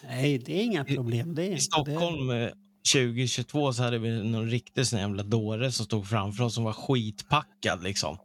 [0.03, 1.35] Nej, det är inga problem.
[1.35, 2.49] Det är I Stockholm eh,
[2.93, 6.73] 2022 så hade vi någon riktig sån jävla dåre som stod framför oss som var
[6.73, 8.15] skitpackad liksom.
[8.15, 8.21] Det.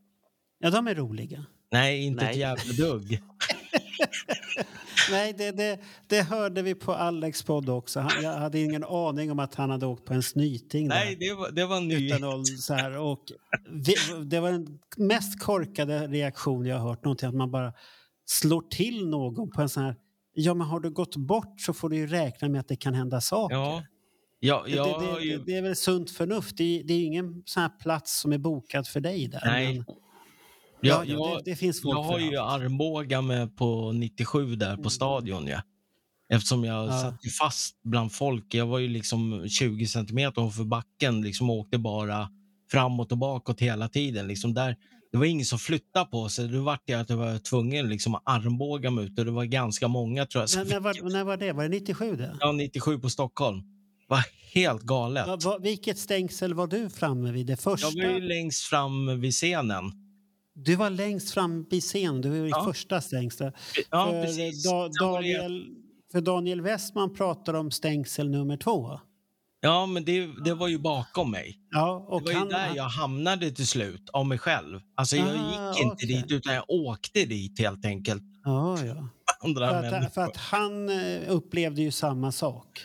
[0.58, 1.44] Ja, de är roliga.
[1.72, 2.40] Nej, inte ett Nej.
[2.40, 3.22] jävla dugg.
[5.10, 8.00] Nej, det, det, det hörde vi på Alex podd också.
[8.00, 10.88] Han, jag hade ingen aning om att han hade åkt på en snyting.
[10.88, 12.06] Nej, det var, det var ny.
[12.06, 13.22] Utan så här, och
[13.70, 17.28] vi, det var den mest korkade reaktion jag har hört någonting.
[17.28, 17.72] Att man bara
[18.26, 19.96] slår till någon på en sån här...
[20.40, 22.94] Ja, men har du gått bort så får du ju räkna med att det kan
[22.94, 23.56] hända saker.
[23.56, 23.82] Ja.
[24.40, 25.38] Ja, Det, jag det, det, ju...
[25.38, 26.56] det är väl sunt förnuft.
[26.56, 29.42] Det är, det ju ingen sån här plats som är bokad för dig där.
[29.44, 29.74] Nej.
[29.76, 29.84] Men,
[30.80, 34.90] Ja, ja, det, det finns folk jag har ju armbågar med på 97 där på
[34.90, 35.46] stadion.
[35.46, 35.60] Ja.
[36.32, 36.92] Eftersom jag Ja.
[37.00, 38.54] satt fast bland folk.
[38.54, 42.28] Jag var ju liksom 20 centimeter ovanför backen liksom åkte bara
[42.70, 44.26] framåt och bakåt hela tiden.
[44.28, 44.76] Liksom där,
[45.12, 46.48] det var ingen som flyttade på sig.
[46.48, 49.44] Då vart jag att jag var tvungen liksom att armbåga mig ut och det var
[49.44, 50.66] ganska många tror jag.
[50.68, 51.52] När, var, när var det?
[51.52, 52.36] Var det 97 det?
[52.40, 53.62] Ja, 97 på Stockholm.
[54.08, 55.26] var helt galet.
[55.26, 57.46] Va, va, vilket stängsel var du framme vid?
[57.46, 57.88] Det första?
[57.94, 59.92] Jag var ju längst fram vid scenen.
[60.54, 62.20] Du var längst fram vid scenen.
[62.20, 62.64] Du var i Ja.
[62.64, 63.54] första stängslet.
[63.90, 64.64] Ja, för, precis.
[64.64, 65.66] Da, det- Daniel,
[66.12, 69.00] för Daniel Westman pratar om stängsel nummer två.
[69.60, 71.58] Ja, men det, det var ju bakom mig.
[71.70, 74.80] Ja, Det och var ju han, där jag hamnade till slut, av mig själv.
[74.96, 76.08] Alltså jag Ah, gick inte okej.
[76.22, 78.22] dit, utan jag åkte dit helt enkelt.
[78.44, 79.08] Ja, ja.
[79.44, 80.10] Andra För, att, människor.
[80.10, 82.80] för att han eh, upplevde ju samma sak.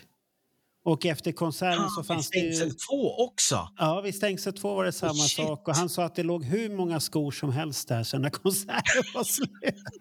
[0.85, 2.53] Och efter konserten så Ah, fanns det ju...
[2.53, 3.69] stängsel två också!
[3.77, 5.47] Ja, vid stängsel två var det samma shit.
[5.47, 5.67] sak.
[5.67, 9.03] Och han sa att det låg hur många skor som helst där sen när konserten
[9.13, 9.49] var slut.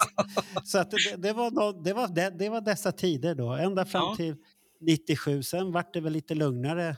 [0.65, 3.85] Så att det, det, var nå- det, var, det, det var dessa tider då, ända
[3.85, 4.17] fram Ja.
[4.17, 4.37] till
[4.83, 5.43] 97.
[5.43, 6.97] Sen vart det väl lite lugnare.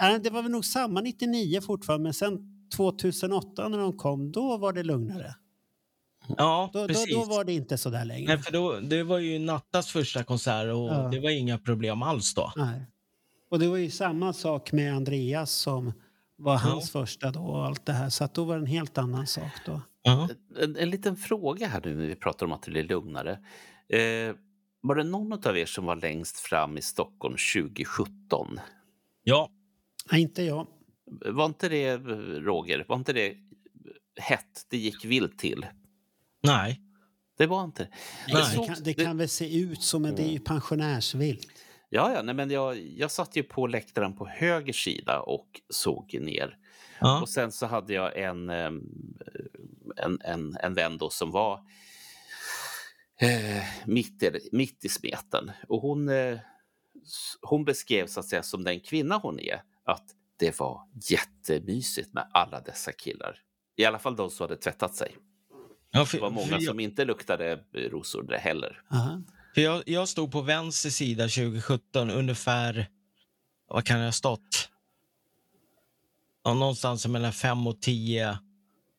[0.00, 2.38] Eh, Det var väl nog samma 99 fortfarande, men sen
[2.76, 5.34] 2008 när de kom, då var det lugnare.
[6.36, 7.14] Ja, Då, då, precis.
[7.14, 8.26] då var det inte så där längre.
[8.34, 11.08] Nej, för då, det var ju Nattas första konsert och Ja.
[11.12, 12.52] det var inga problem alls då.
[12.56, 12.86] Nej.
[13.50, 15.92] Och det var ju samma sak med Andreas som
[16.36, 18.08] var hans första då och allt det här.
[18.10, 19.80] Så att då var det en helt annan sak då.
[20.02, 20.28] Ja.
[20.60, 23.32] En, en liten fråga här nu när vi pratar om att det blir lugnare.
[23.88, 24.34] Eh,
[24.80, 28.60] var det någon av er som var längst fram i Stockholm 2017?
[29.22, 29.50] ja.
[30.12, 30.66] Nej, inte jag.
[31.26, 33.36] Var inte det, Roger, var inte det
[34.20, 34.66] hett?
[34.70, 35.66] Det gick vilt till?
[36.42, 36.80] Nej.
[37.38, 37.90] Det var inte det.
[38.32, 38.42] Nej.
[38.42, 41.46] Det såg- kan, det kan väl se ut som, men det är ju pensionärsvilt.
[41.90, 46.18] Ja, ja nej, men jag, jag satt ju på läktaren på höger sida och såg
[46.20, 46.56] ner.
[47.00, 47.20] Ja.
[47.22, 48.82] Och sen så hade jag en, ehm,
[49.96, 51.60] en, en, en vän då som var
[53.20, 55.50] eh, mitt, i, mitt i smeten.
[55.68, 56.38] Och hon, eh,
[57.40, 60.04] hon beskrev så att säga som den kvinna hon är att
[60.38, 63.38] det var jättemysigt med alla dessa killar.
[63.76, 65.16] I alla fall de som hade tvättat sig.
[65.90, 68.82] Ja, Det för, var många för, som inte luktade rosor det heller.
[68.90, 69.22] Aha.
[69.54, 72.88] för jag, jag stod på vänster sida 2017 ungefär,
[73.68, 74.70] vad kan jag ha stått?
[76.44, 78.38] Ja, någonstans mellan fem och tio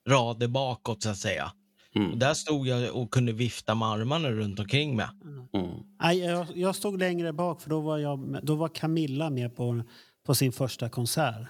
[0.07, 1.51] rader bakåt så att säga.
[1.95, 2.11] Mm.
[2.11, 5.07] Och där stod jag och kunde vifta med armarna runt omkring mig.
[5.53, 5.69] Mm.
[6.01, 9.83] Nej, jag, jag stod längre bak för då var, jag, då var Camilla med på,
[10.25, 11.47] på sin första konsert.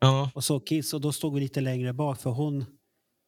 [0.00, 0.30] Ja.
[0.34, 2.64] Och så Kiss och då stod vi lite längre bak för hon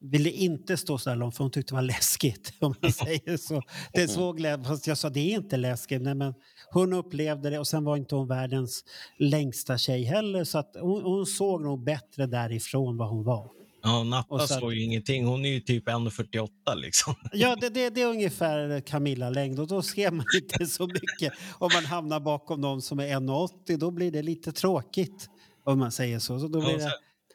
[0.04, 2.52] ville inte stå så där långt för hon tyckte det var läskigt.
[2.60, 3.62] Om man säger så.
[3.92, 6.02] Det såg, lä- fast jag sa det är inte läskigt.
[6.02, 6.34] Nej, men
[6.70, 8.84] hon upplevde det och sen var inte hon världens
[9.18, 10.44] längsta tjej heller.
[10.44, 13.50] Så att hon, hon såg nog bättre därifrån vad hon var.
[13.82, 15.26] Ja, Natta så- såg ju ingenting.
[15.26, 17.14] Hon är ju typ 1,48 liksom.
[17.32, 21.32] Ja, det, det, det är ungefär Camilla-längd och då ser man inte så mycket.
[21.58, 25.28] Om man hamnar bakom någon som är 1,80 då blir det lite tråkigt.
[25.64, 26.38] Om man säger så.
[26.40, 26.76] så då blir Ja,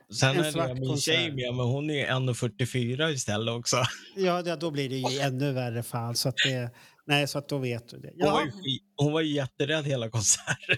[0.10, 3.78] det, Sen En är det min tjej med, men hon är 1,44 istället också.
[4.16, 6.16] ja, då blir det ju ännu värre fall.
[6.16, 6.72] Så att det,
[7.08, 8.12] nej, så att då vet du det.
[8.20, 10.78] Hon, var Ja, ju, hon var ju jätterädd hela konserten.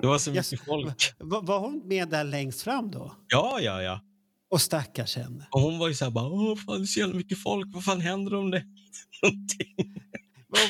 [0.00, 0.52] Det var så Yes.
[0.52, 1.14] mycket folk.
[1.18, 3.12] var, var hon med där längst fram då?
[3.28, 4.00] Ja, ja, ja.
[4.50, 5.46] Och stackars henne.
[5.50, 7.74] Och hon var ju så här bara, åh fan det är så jävla mycket folk,
[7.74, 8.64] vad fan händer om det
[9.22, 10.02] någonting?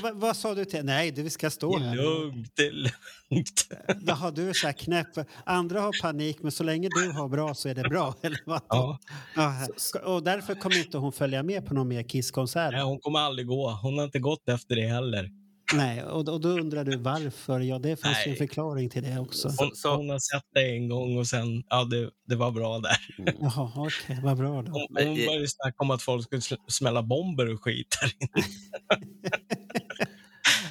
[0.02, 1.96] Vad, vad, sa du till Nej, du vi ska Det stå är här.
[1.96, 3.66] lugnt, det är lugnt.
[4.06, 5.08] Jaha, du är så här knäpp.
[5.44, 8.14] Andra har panik, men så länge du har bra så är det bra.
[8.22, 8.60] Eller vad?
[8.68, 8.98] Ja.
[9.34, 9.66] Ja,
[10.04, 12.72] och därför kommer inte hon följa med på någon mer Kiss-konsert.
[12.72, 13.70] Nej, hon kommer aldrig gå.
[13.82, 15.30] Hon har inte gått efter det heller.
[15.74, 17.60] Nej, och, och då undrar du varför.
[17.60, 18.38] Ja, det fanns ju en Nej.
[18.38, 19.48] förklaring till det också.
[19.58, 22.78] Hon, Så- hon har sett det en gång och sen, ja det, det var bra
[22.78, 22.96] där.
[23.40, 24.72] Jaha, okej, vad bra då.
[24.72, 28.46] Hon, Men, hon började snacka om att folk skulle smälla bomber och skit där inne.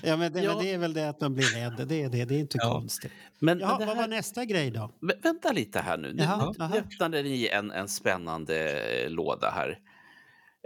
[0.03, 0.55] Ja, men det, Ja.
[0.55, 1.87] men det är väl det att man blir rädd.
[1.87, 2.25] Det är det.
[2.25, 2.71] Det är inte Ja.
[2.73, 3.11] konstigt.
[3.39, 4.91] Men, Ja, men det vad här, var nästa grej då?
[5.01, 6.13] Vä- Vänta lite här nu.
[6.13, 6.77] Nu, Jaha, nu jaha.
[6.77, 9.69] öppnade ni en, en spännande eh, låda här.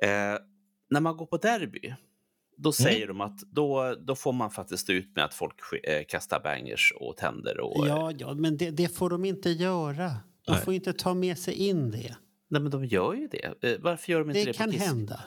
[0.03, 0.39] Eh,
[0.89, 1.93] när man går på derby,
[2.61, 6.03] då säger de att då, då får man faktiskt stå ut med att folk eh,
[6.07, 7.59] kastar bangers och tänder.
[7.59, 10.11] Och, Ja, ja men det, det får de inte göra.
[10.45, 10.61] De Nej.
[10.61, 12.15] får inte ta med sig in det.
[12.49, 13.69] Nej, men de gör ju det.
[13.69, 15.19] Eh, varför gör de inte det, Det kan hända.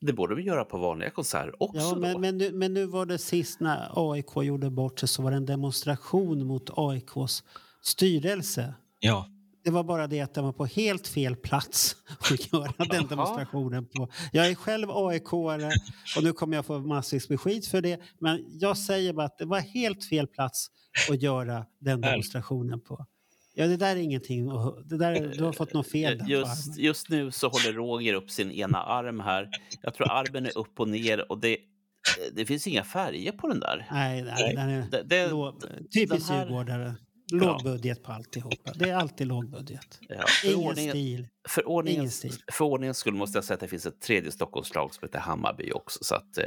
[0.00, 1.80] Det borde de göra på vanliga konserter också.
[1.80, 2.00] Ja, då.
[2.00, 5.30] men, men, nu, men nu var det sist när AIK gjorde bort sig så var
[5.30, 7.44] det en demonstration mot AIKs
[7.82, 8.74] styrelse.
[9.00, 9.28] Ja.
[9.64, 11.96] Det var bara det att den var på helt fel plats
[12.30, 14.08] att göra den demonstrationen på.
[14.32, 15.70] Jag är själv AIK-are
[16.16, 18.00] och nu kommer jag få massvis med skit för det.
[18.18, 20.66] Men jag säger bara att det var helt fel plats
[21.10, 23.06] att göra den demonstrationen på.
[23.54, 24.48] Ja, det där är ingenting.
[24.84, 28.30] Det där, du har fått något fel Eh, Just, just nu så håller Roger upp
[28.30, 29.48] sin ena arm här.
[29.82, 31.56] Jag tror armen är upp och ner och det,
[32.32, 33.88] det finns inga färger på den där.
[33.90, 35.30] Nej, nej, den är Det, det,
[35.94, 36.94] typiskt djurgårdare.
[37.32, 38.72] Låg budget på alltihopa.
[38.74, 39.98] Det är alltid låg budget.
[40.08, 41.28] ja, för, Ingen ordningen, stil.
[41.48, 42.32] för, ingen ordningens, stil.
[42.52, 45.72] för ordningens skull måste jag säga att det finns ett tredje Stockholmslag som heter Hammarby
[45.72, 45.98] också.
[46.04, 46.44] Så att, eh,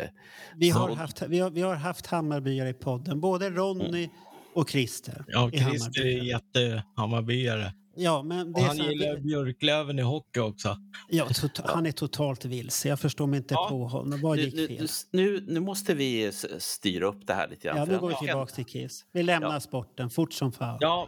[0.55, 3.19] Vi Så- har, haft, vi, har, vi har haft Hammarbyare i podden.
[3.21, 4.09] Både Ronny
[4.53, 5.25] och Christer.
[5.27, 5.65] Ja, Christer
[6.05, 6.29] är Hammarby.
[6.29, 7.73] jätte-Hammarbyare.
[7.95, 10.77] Ja, men det Och är han gillar Björklöven i hockey också.
[11.09, 12.89] ja, tot, han är totalt vilse.
[12.89, 13.67] Jag förstår mig inte Ja.
[13.69, 14.21] på honom.
[14.21, 14.87] Vad gick nu, fel?
[15.11, 17.77] nu, nu måste vi styra upp det här lite grann.
[17.77, 19.05] Ja, nu går vi tillbaka till Kiss.
[19.13, 19.59] Vi lämnar Ja.
[19.59, 20.77] sporten fort som fan.
[20.81, 21.07] Ja.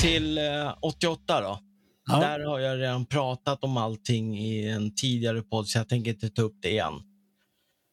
[0.00, 1.58] Till eh, 88 då.
[2.06, 2.20] Ja.
[2.20, 6.28] Där har jag redan pratat om allting i en tidigare podd, så jag tänker inte
[6.28, 6.92] ta upp det igen.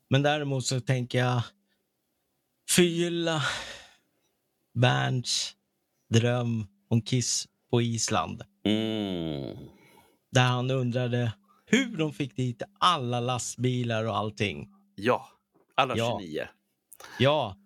[0.09, 1.41] Men däremot så tänker jag
[2.69, 3.41] förgylla
[4.73, 5.55] Bernts
[6.09, 8.41] dröm om Kiss på Island.
[8.63, 9.57] Mm.
[10.31, 11.33] Där han undrade
[11.65, 14.69] hur de fick dit alla lastbilar och allting.
[14.95, 15.27] Ja,
[15.75, 16.17] alla Ja.
[16.21, 16.47] 29.
[17.19, 17.57] Ja,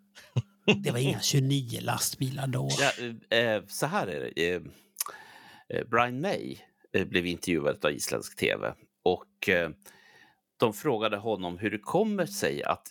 [0.84, 2.70] Det var inga 29 lastbilar då.
[2.80, 2.92] Ja,
[3.30, 4.50] eh, eh, så här är det.
[4.56, 4.62] Eh,
[5.70, 6.58] eh, Brian May
[6.94, 8.74] eh, blev intervjuad av isländsk tv
[9.04, 9.70] och eh,
[10.62, 12.88] de frågade honom hur det kommer sig att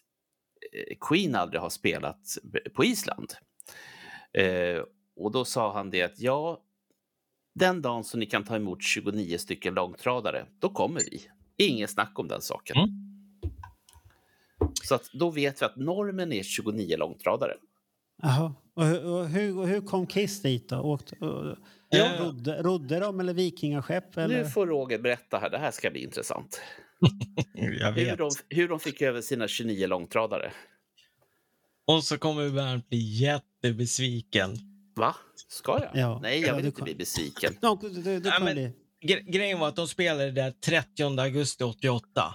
[0.72, 2.20] eh, Queen aldrig har spelat
[2.74, 3.32] på Island.
[4.32, 4.82] Eh,
[5.16, 6.60] och då sa han det att ja,
[7.54, 11.22] den dagen som ni kan ta emot 29 stycken långtradare, då kommer vi.
[11.56, 12.76] Inget snack om den saken.
[12.76, 12.88] Mm.
[14.82, 17.56] Så att då vet vi att normen är 29 långtradare.
[18.22, 18.54] Jaha.
[18.74, 20.80] Och, hur- och, hur, och hur kom Kiss dit då?
[20.80, 21.56] Åkt, och,
[21.92, 22.08] Ja.
[22.20, 24.16] rodde, rodde de eller vikingaskepp?
[24.16, 24.42] Eller?
[24.42, 26.60] Nu får Roger berätta här, det här ska bli intressant.
[27.54, 30.52] Jag Hur de, hur de fick över sina 29 långtradare.
[31.86, 34.56] Och så kommer Bernt bli jättebesviken.
[34.96, 35.16] Va?
[35.48, 35.90] Ska jag?
[36.02, 36.18] Ja.
[36.22, 37.56] Nej, jag Ja, vill du inte kan- bli besviken.
[37.60, 38.72] Ja, du, du, du bli-
[39.02, 42.34] Gre- grejen var att de spelade där 30 augusti 88.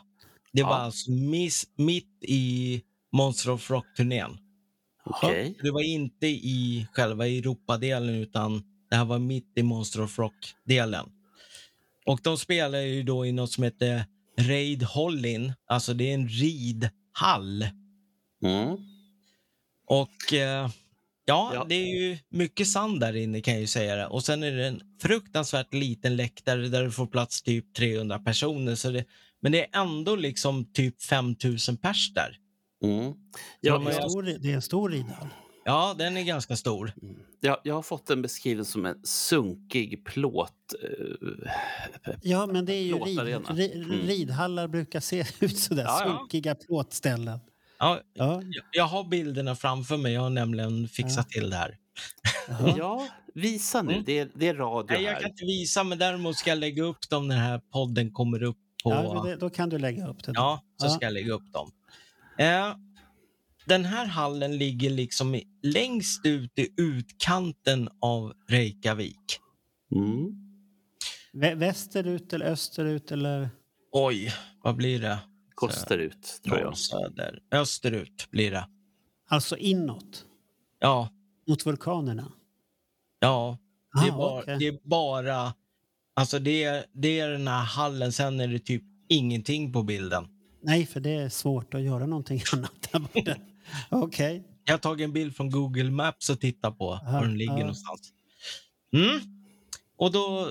[0.53, 0.75] Det var Ja.
[0.75, 4.37] alltså miss, mitt i Monster of Rock-turnén.
[5.05, 5.57] Okej.
[5.63, 11.09] Det var inte i själva Europadelen utan det här var mitt i Monster of Rock-delen.
[12.05, 14.05] Och de spelar ju då i något som heter
[14.37, 15.53] Raid Hollin.
[15.67, 17.67] Alltså det är en ridhall.
[18.43, 18.77] Mm.
[19.87, 20.69] Och eh,
[21.25, 21.65] ja, Ja.
[21.69, 24.07] det är ju mycket sand där inne kan jag ju säga det.
[24.07, 28.75] Och sen är det en fruktansvärt liten läktare där det får plats typ 300 personer.
[28.75, 29.05] Så det,
[29.41, 32.37] men det är ändå liksom typ 5000 pers där.
[32.83, 33.13] Mm.
[33.61, 35.27] Ja, det, är stor, det är en stor ridhall.
[35.67, 36.93] Ja, den är ganska stor.
[37.39, 40.51] jag, jag har fått den beskriven som en sunkig plåt.
[40.83, 43.49] eh, Ja, men det är ju rid, Plåtarena.
[43.49, 43.91] ri, Mm.
[44.07, 45.83] ridhallar brukar se ut sådär.
[45.83, 46.17] Ja, ja.
[46.17, 47.39] Sunkiga plåtställen.
[47.79, 48.41] Ja, Ja.
[48.71, 50.13] jag har bilderna framför mig.
[50.13, 51.77] Jag har nämligen fixat till det här.
[52.77, 53.91] Ja, visa nu.
[53.93, 54.03] Mm.
[54.05, 55.21] Det, är- det är radio Nej, jag här.
[55.21, 58.43] kan inte visa, men däremot ska jag lägga upp dem när den här podden kommer
[58.43, 58.89] upp på...
[58.91, 60.31] Ja, det, då kan du lägga upp det.
[60.31, 60.39] då.
[60.41, 60.89] Ja, så Ja.
[60.89, 61.71] ska jag lägga upp dem.
[62.37, 62.75] Eh,
[63.65, 69.39] den här hallen ligger liksom längst ut i utkanten av Reykjavik.
[69.95, 70.31] Mm.
[71.33, 73.49] Vä- Västerut eller österut eller?
[73.91, 75.19] Oj, vad blir det?
[75.55, 76.77] Kostar ut, tror jag.
[76.77, 77.39] Söder.
[77.51, 78.67] Österut blir det.
[79.27, 80.25] Alltså inåt,
[80.79, 81.09] Ja,
[81.47, 82.31] mot vulkanerna?
[83.19, 83.57] ja.
[84.01, 84.57] Det är, Ah, bara, okej.
[84.59, 85.53] det är bara...
[86.13, 90.27] Alltså det är, det är den här hallen, sen är det typ ingenting på bilden.
[90.61, 93.35] Nej, för det är svårt att göra någonting annat där borta.
[93.89, 94.43] Okej.
[94.65, 97.53] Jag har tagit en bild från Google Maps och tittat på Aha, var den ligger
[97.53, 97.59] ja.
[97.59, 98.13] någonstans.
[98.93, 99.19] Mm.
[99.97, 100.49] Och då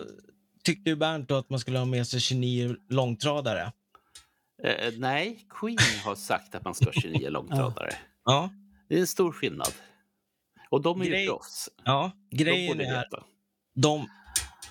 [0.65, 3.73] tyckte ju Bernt då att man skulle ha med sig 29 långtradare.
[4.63, 7.95] Eh, nej, Queen har sagt att man ska ha 29 långtradare.
[8.25, 8.51] Ja,
[8.89, 9.73] Det är en stor skillnad.
[10.71, 11.69] Och de är ju Grej- proffs.
[11.85, 12.13] ja.
[12.31, 13.25] De grejen är veta.
[13.75, 14.09] de,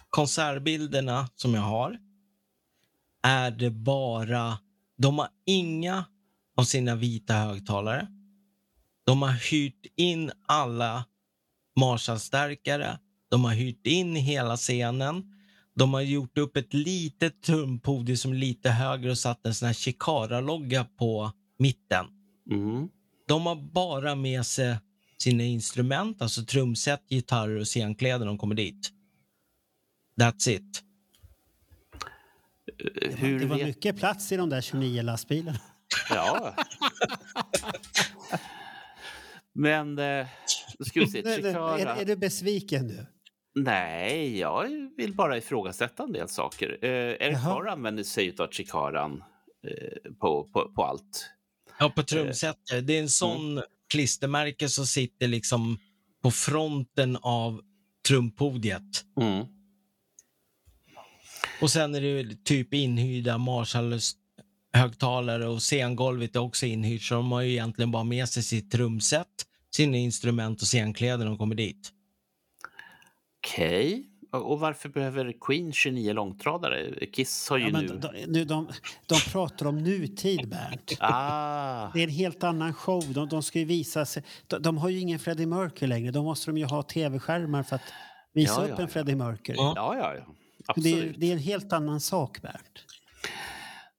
[0.09, 1.97] konsertbilderna som jag har
[3.23, 4.57] är det bara...
[4.97, 6.05] De har inga
[6.57, 8.07] av sina vita högtalare.
[9.05, 11.05] De har hyrt in alla
[11.79, 12.99] Marshallstärkare.
[13.29, 15.23] De har hyrt in hela scenen.
[15.75, 19.65] De har gjort upp ett litet trumpodium som är lite högre och satt en sån
[19.65, 22.05] här Chikara-logga på mitten.
[22.51, 22.89] Mm.
[23.27, 24.77] De har bara med sig
[25.17, 28.89] sina instrument, alltså trumset, gitarrer och scenkläder när de kommer dit.
[30.19, 30.83] That's it.
[33.15, 33.67] Hur det var vet...
[33.67, 35.59] mycket plats i de där 29 lastbilarna.
[36.09, 36.55] Ja.
[39.53, 40.27] Men, eh,
[40.79, 41.23] ska vi se.
[41.35, 41.79] Chikara...
[41.79, 43.05] Är, är du besviken nu?
[43.55, 46.77] Nej, jag vill bara ifrågasätta en del saker.
[46.81, 47.37] Eh, Eric.
[47.37, 49.23] Carr använder sig av chikaran
[49.67, 51.29] eh, på, på, på allt.
[51.79, 52.87] Ja, på trumsetet.
[52.87, 55.77] Det är en sån klistermärke som sitter liksom
[56.23, 57.61] på fronten av
[58.07, 59.05] trumpodiet.
[59.21, 59.45] Mm.
[61.61, 63.37] Och sen är det typ inhyrda
[64.73, 67.01] Marshall-högtalare och scengolvet är också inhyrt.
[67.01, 69.27] Så de har ju egentligen bara med sig sitt trumset,
[69.75, 71.89] sina instrument och scenkläder när de kommer dit.
[73.45, 74.09] Okej.
[74.31, 77.05] Och och varför behöver Queen 29 långtradare?
[77.05, 77.97] Kiss har ju Ja, men nu...
[77.97, 78.67] de, de, de,
[79.07, 80.97] de pratar om nutid, Bernt.
[80.99, 83.13] Ah, Det är en helt annan show.
[83.13, 84.23] De, de ska ju visa sig.
[84.47, 86.11] De, de har ju ingen Freddie Mercury längre.
[86.11, 87.81] Då måste de ju ha tv-skärmar för att
[88.33, 88.87] visa Ja, upp ja, en ja.
[88.87, 89.55] Freddie Mercury.
[89.57, 89.73] Ja.
[89.75, 90.25] ja, ja, ja.
[90.75, 91.19] Det, är, Absolut.
[91.19, 92.85] det är en helt annan sak, Bernt.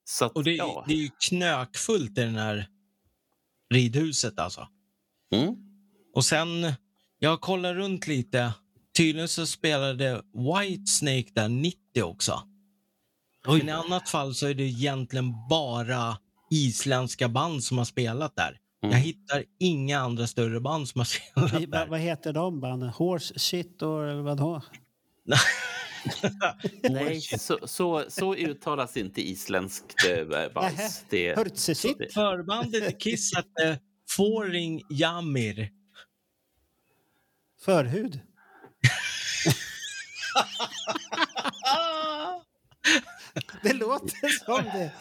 [0.05, 0.83] Så att, Och det, är- ja.
[0.87, 2.67] det är ju knökfullt i den här
[3.73, 4.67] ridhuset alltså.
[5.35, 5.55] Mm.
[6.15, 6.73] Och sen,
[7.19, 8.53] jag kollar runt lite.
[8.97, 12.41] Tydligen så spelade Whitesnake där 90 också.
[13.47, 16.17] Men i annat fall så är det egentligen bara
[16.51, 18.59] isländska band som har spelat där.
[18.83, 18.93] Mm.
[18.95, 21.05] Jag hittar inga andra större band som har
[21.45, 21.67] spelat där.
[21.79, 22.89] Vad, vad heter de banden?
[22.89, 24.61] Horse shit och vadå?
[26.89, 31.05] Nej, så, så, så uttalas inte isländskt eh, bajs.
[31.09, 31.97] Det, Hörtse shit?
[31.97, 33.79] det- Förbandet Kiss hette
[34.09, 35.69] Foring Jamir.
[37.65, 38.19] Förhud?
[43.61, 44.91] Det låter som det.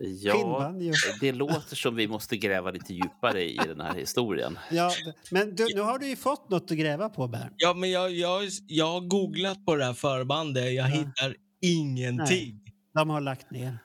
[0.00, 0.92] Ja, Skinnbanjo.
[1.20, 4.58] det låter som vi måste gräva lite djupare i den här historien.
[4.70, 4.92] Ja,
[5.30, 7.52] men du, nu har du ju fått något att gräva på, Bernt.
[7.56, 10.64] Ja, men jag, jag, jag har googlat på det här förbandet.
[10.64, 10.84] Jag Ja.
[10.84, 12.60] hittar ingenting.
[12.94, 13.78] De har lagt ner.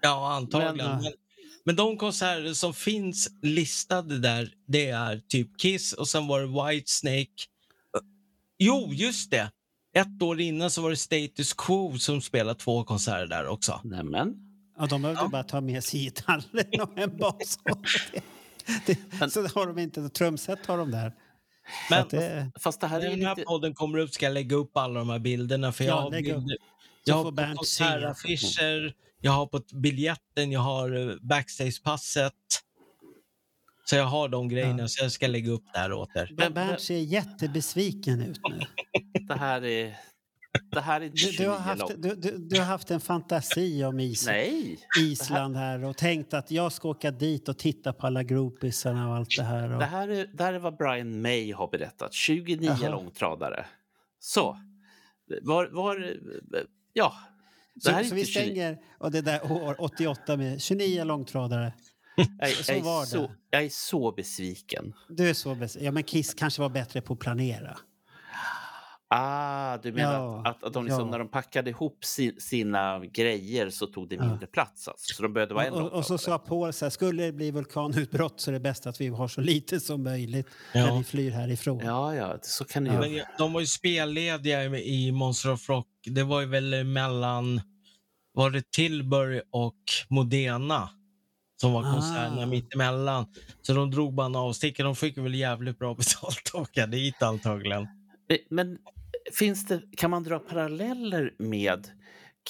[0.00, 0.76] Ja, antagligen.
[0.76, 1.10] Men, Men, äh,
[1.64, 6.72] men, de konserter som finns listade där, det är typ Kiss och sen var det
[6.72, 7.26] Whitesnake.
[8.58, 9.50] Jo, just det!
[9.94, 13.80] Ett år innan så var det Status Quo som spelade två konserter där också.
[13.84, 14.41] Nämen.
[14.78, 15.28] Ja, de behövde Ja.
[15.28, 17.58] bara ta med sig gitarren och en bas.
[19.32, 20.08] Så har de inte.
[20.08, 21.12] Trumset har de där.
[21.90, 23.46] Men det, Fast det här när är den ju här lite...
[23.46, 25.72] podden kommer upp ska jag lägga upp alla de här bilderna.
[25.72, 26.36] För Ja, jag har, lägg upp.
[26.38, 26.56] bilder,
[27.04, 32.32] jag har på konsertaffischer, jag har på biljetten, jag har eh, backstagepasset.
[33.84, 34.88] Så jag har de grejerna, Ja.
[34.88, 36.30] så jag ska lägga upp det här åt er.
[36.36, 38.60] Men- Bernt ser jättebesviken ut nu.
[39.28, 39.96] Det här är...
[40.70, 43.84] Det här är Du, du, har 29 haft, du, du, du har haft en fantasi
[43.84, 44.78] om is, Nej.
[45.00, 49.16] Island här och tänkt att jag ska åka dit och titta på alla groupisarna och
[49.16, 49.72] allt det här.
[49.72, 52.12] Och, Det här, är, det här är vad Brian May har berättat.
[52.14, 52.90] 29 Jaha.
[52.90, 53.66] långtradare.
[54.18, 54.58] Så.
[55.42, 55.66] Var...
[55.72, 56.16] var
[56.92, 57.12] ja.
[57.74, 60.62] Det här så, är så vi inte 29 stänger och det där år 88 med
[60.62, 61.72] 29 långtradare.
[62.38, 64.92] Jag, är- så jag, är så, jag är så besviken.
[65.08, 67.76] Du är så bes- ja, men Kiss kanske var bättre på att planera.
[69.14, 71.10] Ah, du menar Ja, att, att, de liksom, ja.
[71.10, 74.24] när de packade ihop si, sina grejer så tog det Ja.
[74.24, 74.88] mindre plats?
[74.88, 75.14] Alltså.
[75.14, 77.32] Så de behövde vara en Och, och, och så sa Paul så här, skulle det
[77.32, 80.86] bli vulkanutbrott så är det bäst att vi har så lite som möjligt Ja.
[80.86, 81.78] när vi flyr härifrån.
[81.84, 82.94] Ja, ja, så kan det Ja.
[82.94, 85.86] ju Men jag- de var ju spellediga i- i Monster of Rock.
[86.06, 87.60] Det var ju väl mellan,
[88.34, 89.76] var det Tilbury och
[90.08, 90.88] Modena
[91.60, 92.46] som var konserterna Ah.
[92.46, 93.26] mittemellan.
[93.62, 94.86] Så de drog bara en avstickare.
[94.86, 97.82] De fick väl jävligt bra betalt att åka dit antagligen.
[98.28, 98.78] Eh, Men
[99.38, 101.88] finns det, kan man dra paralleller med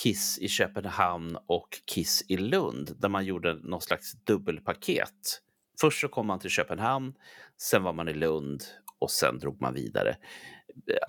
[0.03, 5.41] Kiss i Köpenhamn och Kiss i Lund där man gjorde någon slags dubbelpaket?
[5.81, 7.15] Först så kom man till Köpenhamn,
[7.63, 8.63] sen var man i Lund
[8.99, 10.17] och sen drog man vidare.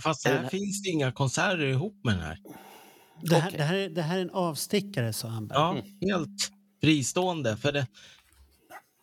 [0.03, 2.37] Fast här finns det inga konserter ihop med den här.
[3.21, 3.57] Det, här, Okej.
[3.57, 5.55] det, här, är- det här är en avstickare, sa Amber.
[5.55, 6.51] Ja, helt
[6.81, 7.57] fristående.
[7.57, 7.87] För det,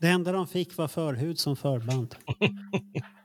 [0.00, 2.14] Det enda de fick var förhud som förband.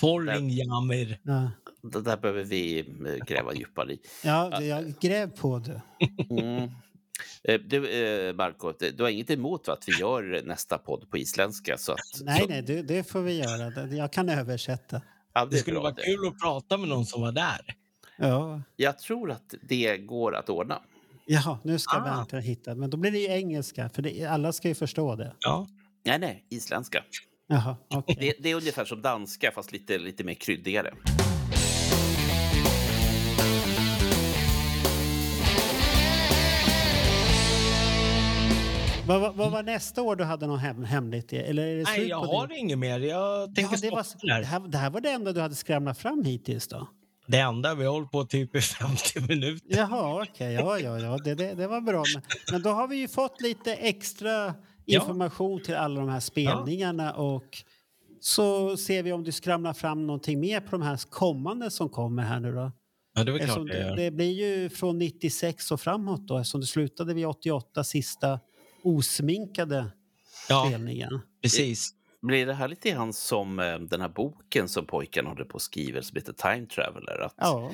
[0.00, 1.18] Forring Jamir.
[1.22, 1.50] Ja,
[1.82, 4.00] Det där behöver vi eh, gräva djupare i.
[4.24, 5.82] ja det- jag gräv på det.
[6.30, 6.70] Mm.
[7.44, 7.88] Eh, Du,
[8.28, 11.78] eh, Marco, du har inget emot att vi gör nästa podd på isländska?
[11.78, 13.70] Så att, Nej, så, nej, det, det får vi göra.
[13.70, 15.02] Det- Jag kan översätta.
[15.32, 16.02] Ja, Det är skulle vara det.
[16.02, 17.60] kul att prata med någon som var där.
[18.18, 18.62] Ja.
[18.76, 20.82] Jag tror att det går att ordna.
[21.26, 22.00] Jaha, nu ska Ah.
[22.00, 22.78] Bernt ha hittat.
[22.78, 25.34] Men då blir det ju engelska, för det, alla ska ju förstå det.
[25.40, 25.68] Ja.
[26.04, 27.04] Nej, nej, isländska.
[27.50, 28.16] Jaha, okej.
[28.20, 30.90] Det, det är ungefär som danska, fast lite, lite mer kryddigare.
[39.06, 41.32] Vad, vad, vad var nästa år du hade något hem, hemligt?
[41.32, 42.56] Eller är det Nej, jag på har det?
[42.56, 43.00] inget mer.
[43.00, 44.06] Jag tänker Ja, det, var,
[44.40, 46.88] det, här, det här var det enda du hade skramlat fram hittills då?
[47.26, 49.76] Det enda, vi har hållit på typ i 50 minuter.
[49.76, 50.52] Jaha, okej.
[50.52, 51.18] Ja, ja, ja.
[51.24, 52.04] Det, det, det var bra.
[52.14, 52.22] Men,
[52.52, 54.54] men då har vi ju fått lite extra
[54.92, 55.00] Ja.
[55.00, 57.58] information till alla de här spelningarna och
[58.20, 62.22] så ser vi om du skramlar fram någonting mer på de här kommande som kommer
[62.22, 62.72] här nu då.
[63.14, 64.30] Ja, det är klart det, det blir
[64.62, 68.40] ju från 96 och framåt då eftersom du slutade vid 88 sista
[68.82, 69.86] osminkade
[70.48, 71.18] Ja, spelningen.
[71.42, 71.90] precis.
[72.22, 75.62] Blir det här lite grann som eh, den här boken som pojken håller på att
[75.62, 77.18] skriva som heter Time Traveler?
[77.24, 77.70] Att, Ja,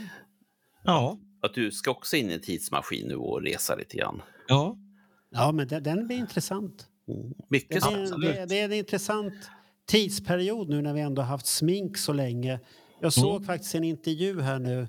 [0.85, 4.23] Ja, att du ska också in i en tidsmaskin nu och resa lite grann.
[4.49, 4.77] ja.
[5.31, 6.87] ja men den, den blir intressant.
[7.49, 8.21] Mycket Det, sant.
[8.23, 9.35] det, det, är en intressant
[9.87, 12.61] tidsperiod nu när vi ändå har haft smink så länge.
[13.01, 14.89] Jag såg faktiskt en intervju här nu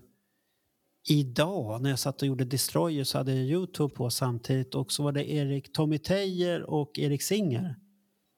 [1.10, 5.04] idag när jag satt och gjorde Destroyer så hade jag Youtube på samtidigt och så
[5.04, 7.76] var det Erik Tommy Teijer och Erik Singer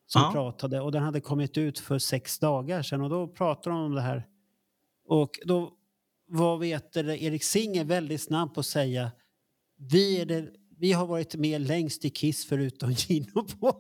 [0.08, 0.32] som Ja.
[0.32, 3.96] pratade och den hade kommit ut för sex dagar sedan och då pratade de om
[3.96, 4.28] det här.
[5.08, 5.74] Och då
[6.28, 9.12] var vet det, Erik Singer väldigt snabb på att säga
[9.78, 10.50] vi, är det,
[10.80, 13.74] vi har varit med längst i Kiss förutom Gino Paul.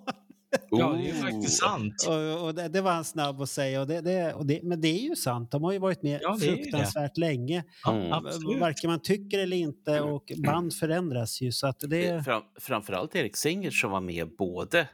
[0.70, 1.94] ja, det är faktiskt sant.
[2.08, 3.82] Och, och det, det var han snabb att säga.
[3.82, 5.52] Och det, det, och det, men det är ju sant.
[5.52, 7.64] De har ju varit med Ja, fruktansvärt länge.
[7.88, 8.60] Mm.
[8.60, 10.02] Varken man tycker eller inte.
[10.02, 11.52] Och band förändras ju.
[11.52, 14.88] Så att det, Fram, framförallt Erik Singer som var med både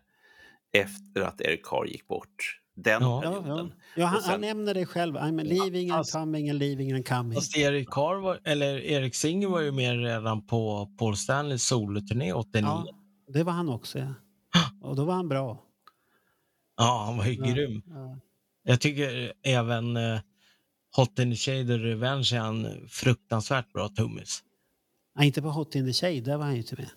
[0.73, 3.21] efter att Eric Carr gick bort, den Ja.
[3.23, 3.67] ja, perioden.
[3.67, 4.01] ja.
[4.01, 5.15] ja, han, sen- han nämner det själv.
[5.17, 7.33] I'm leaving and Alltså- coming and leaving and coming.
[7.33, 12.33] Fast Erik, Carr var, eller Erik Singer var ju med redan på Paul Stanleys soloturné
[12.33, 12.67] 89.
[12.69, 13.33] Ja, Ja.
[13.33, 13.99] det var han också.
[13.99, 14.13] Ja.
[14.81, 15.61] Och då var han bra.
[16.77, 17.81] han var ju Ja, grym.
[17.87, 18.19] ja.
[18.63, 20.19] Jag tycker även eh,
[20.95, 24.43] Hot in the Shade och Revenge är en fruktansvärt bra trummis.
[25.15, 26.89] Ja, inte på Hot in the Shade, där var han ju inte med.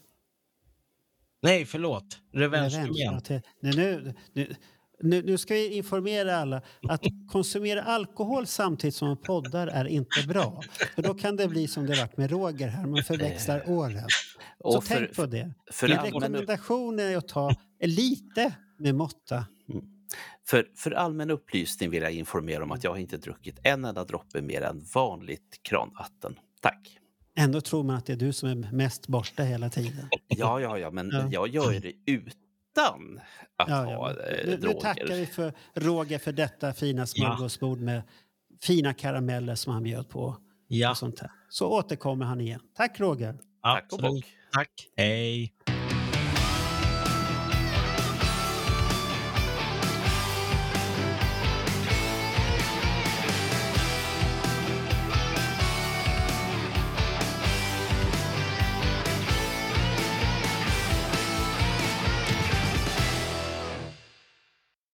[1.42, 2.18] Nej, förlåt.
[2.32, 3.20] Revenge, ja,
[3.60, 4.54] nu, nu,
[5.00, 10.26] nu, nu, ska vi informera alla att konsumera alkohol samtidigt som man poddar är inte
[10.28, 10.62] bra.
[10.94, 14.06] För då kan det bli som det varit med Roger här, man förväxlar åren.
[14.62, 15.54] Så för- tänk på det.
[15.72, 19.46] För, Min rekommendation är att ta lite med måtta.
[20.46, 24.42] för, för allmän upplysning vill jag informera om att jag inte druckit en enda droppe
[24.42, 26.38] mer än vanligt kranvatten.
[26.60, 26.98] Tack.
[27.36, 30.08] Ändå tror man att det är du som är mest borta hela tiden.
[30.28, 31.28] Ja, ja, ja, men Ja.
[31.32, 31.92] jag gör det
[32.72, 33.20] utan
[33.56, 34.10] att Ja, ha ja.
[34.10, 34.80] eh, Nu, nu droger.
[34.80, 38.02] tackar vi för Roger för detta fina smörgåsbord med
[38.62, 40.36] fina karameller som han bjöd på.
[40.68, 41.30] Ja, Och sånt här.
[41.48, 42.60] Så återkommer han igen.
[42.76, 43.32] Tack Roger!
[43.32, 44.12] Tack och absolut.
[44.12, 44.24] bock.
[44.52, 44.70] Tack.
[44.96, 45.52] Hej.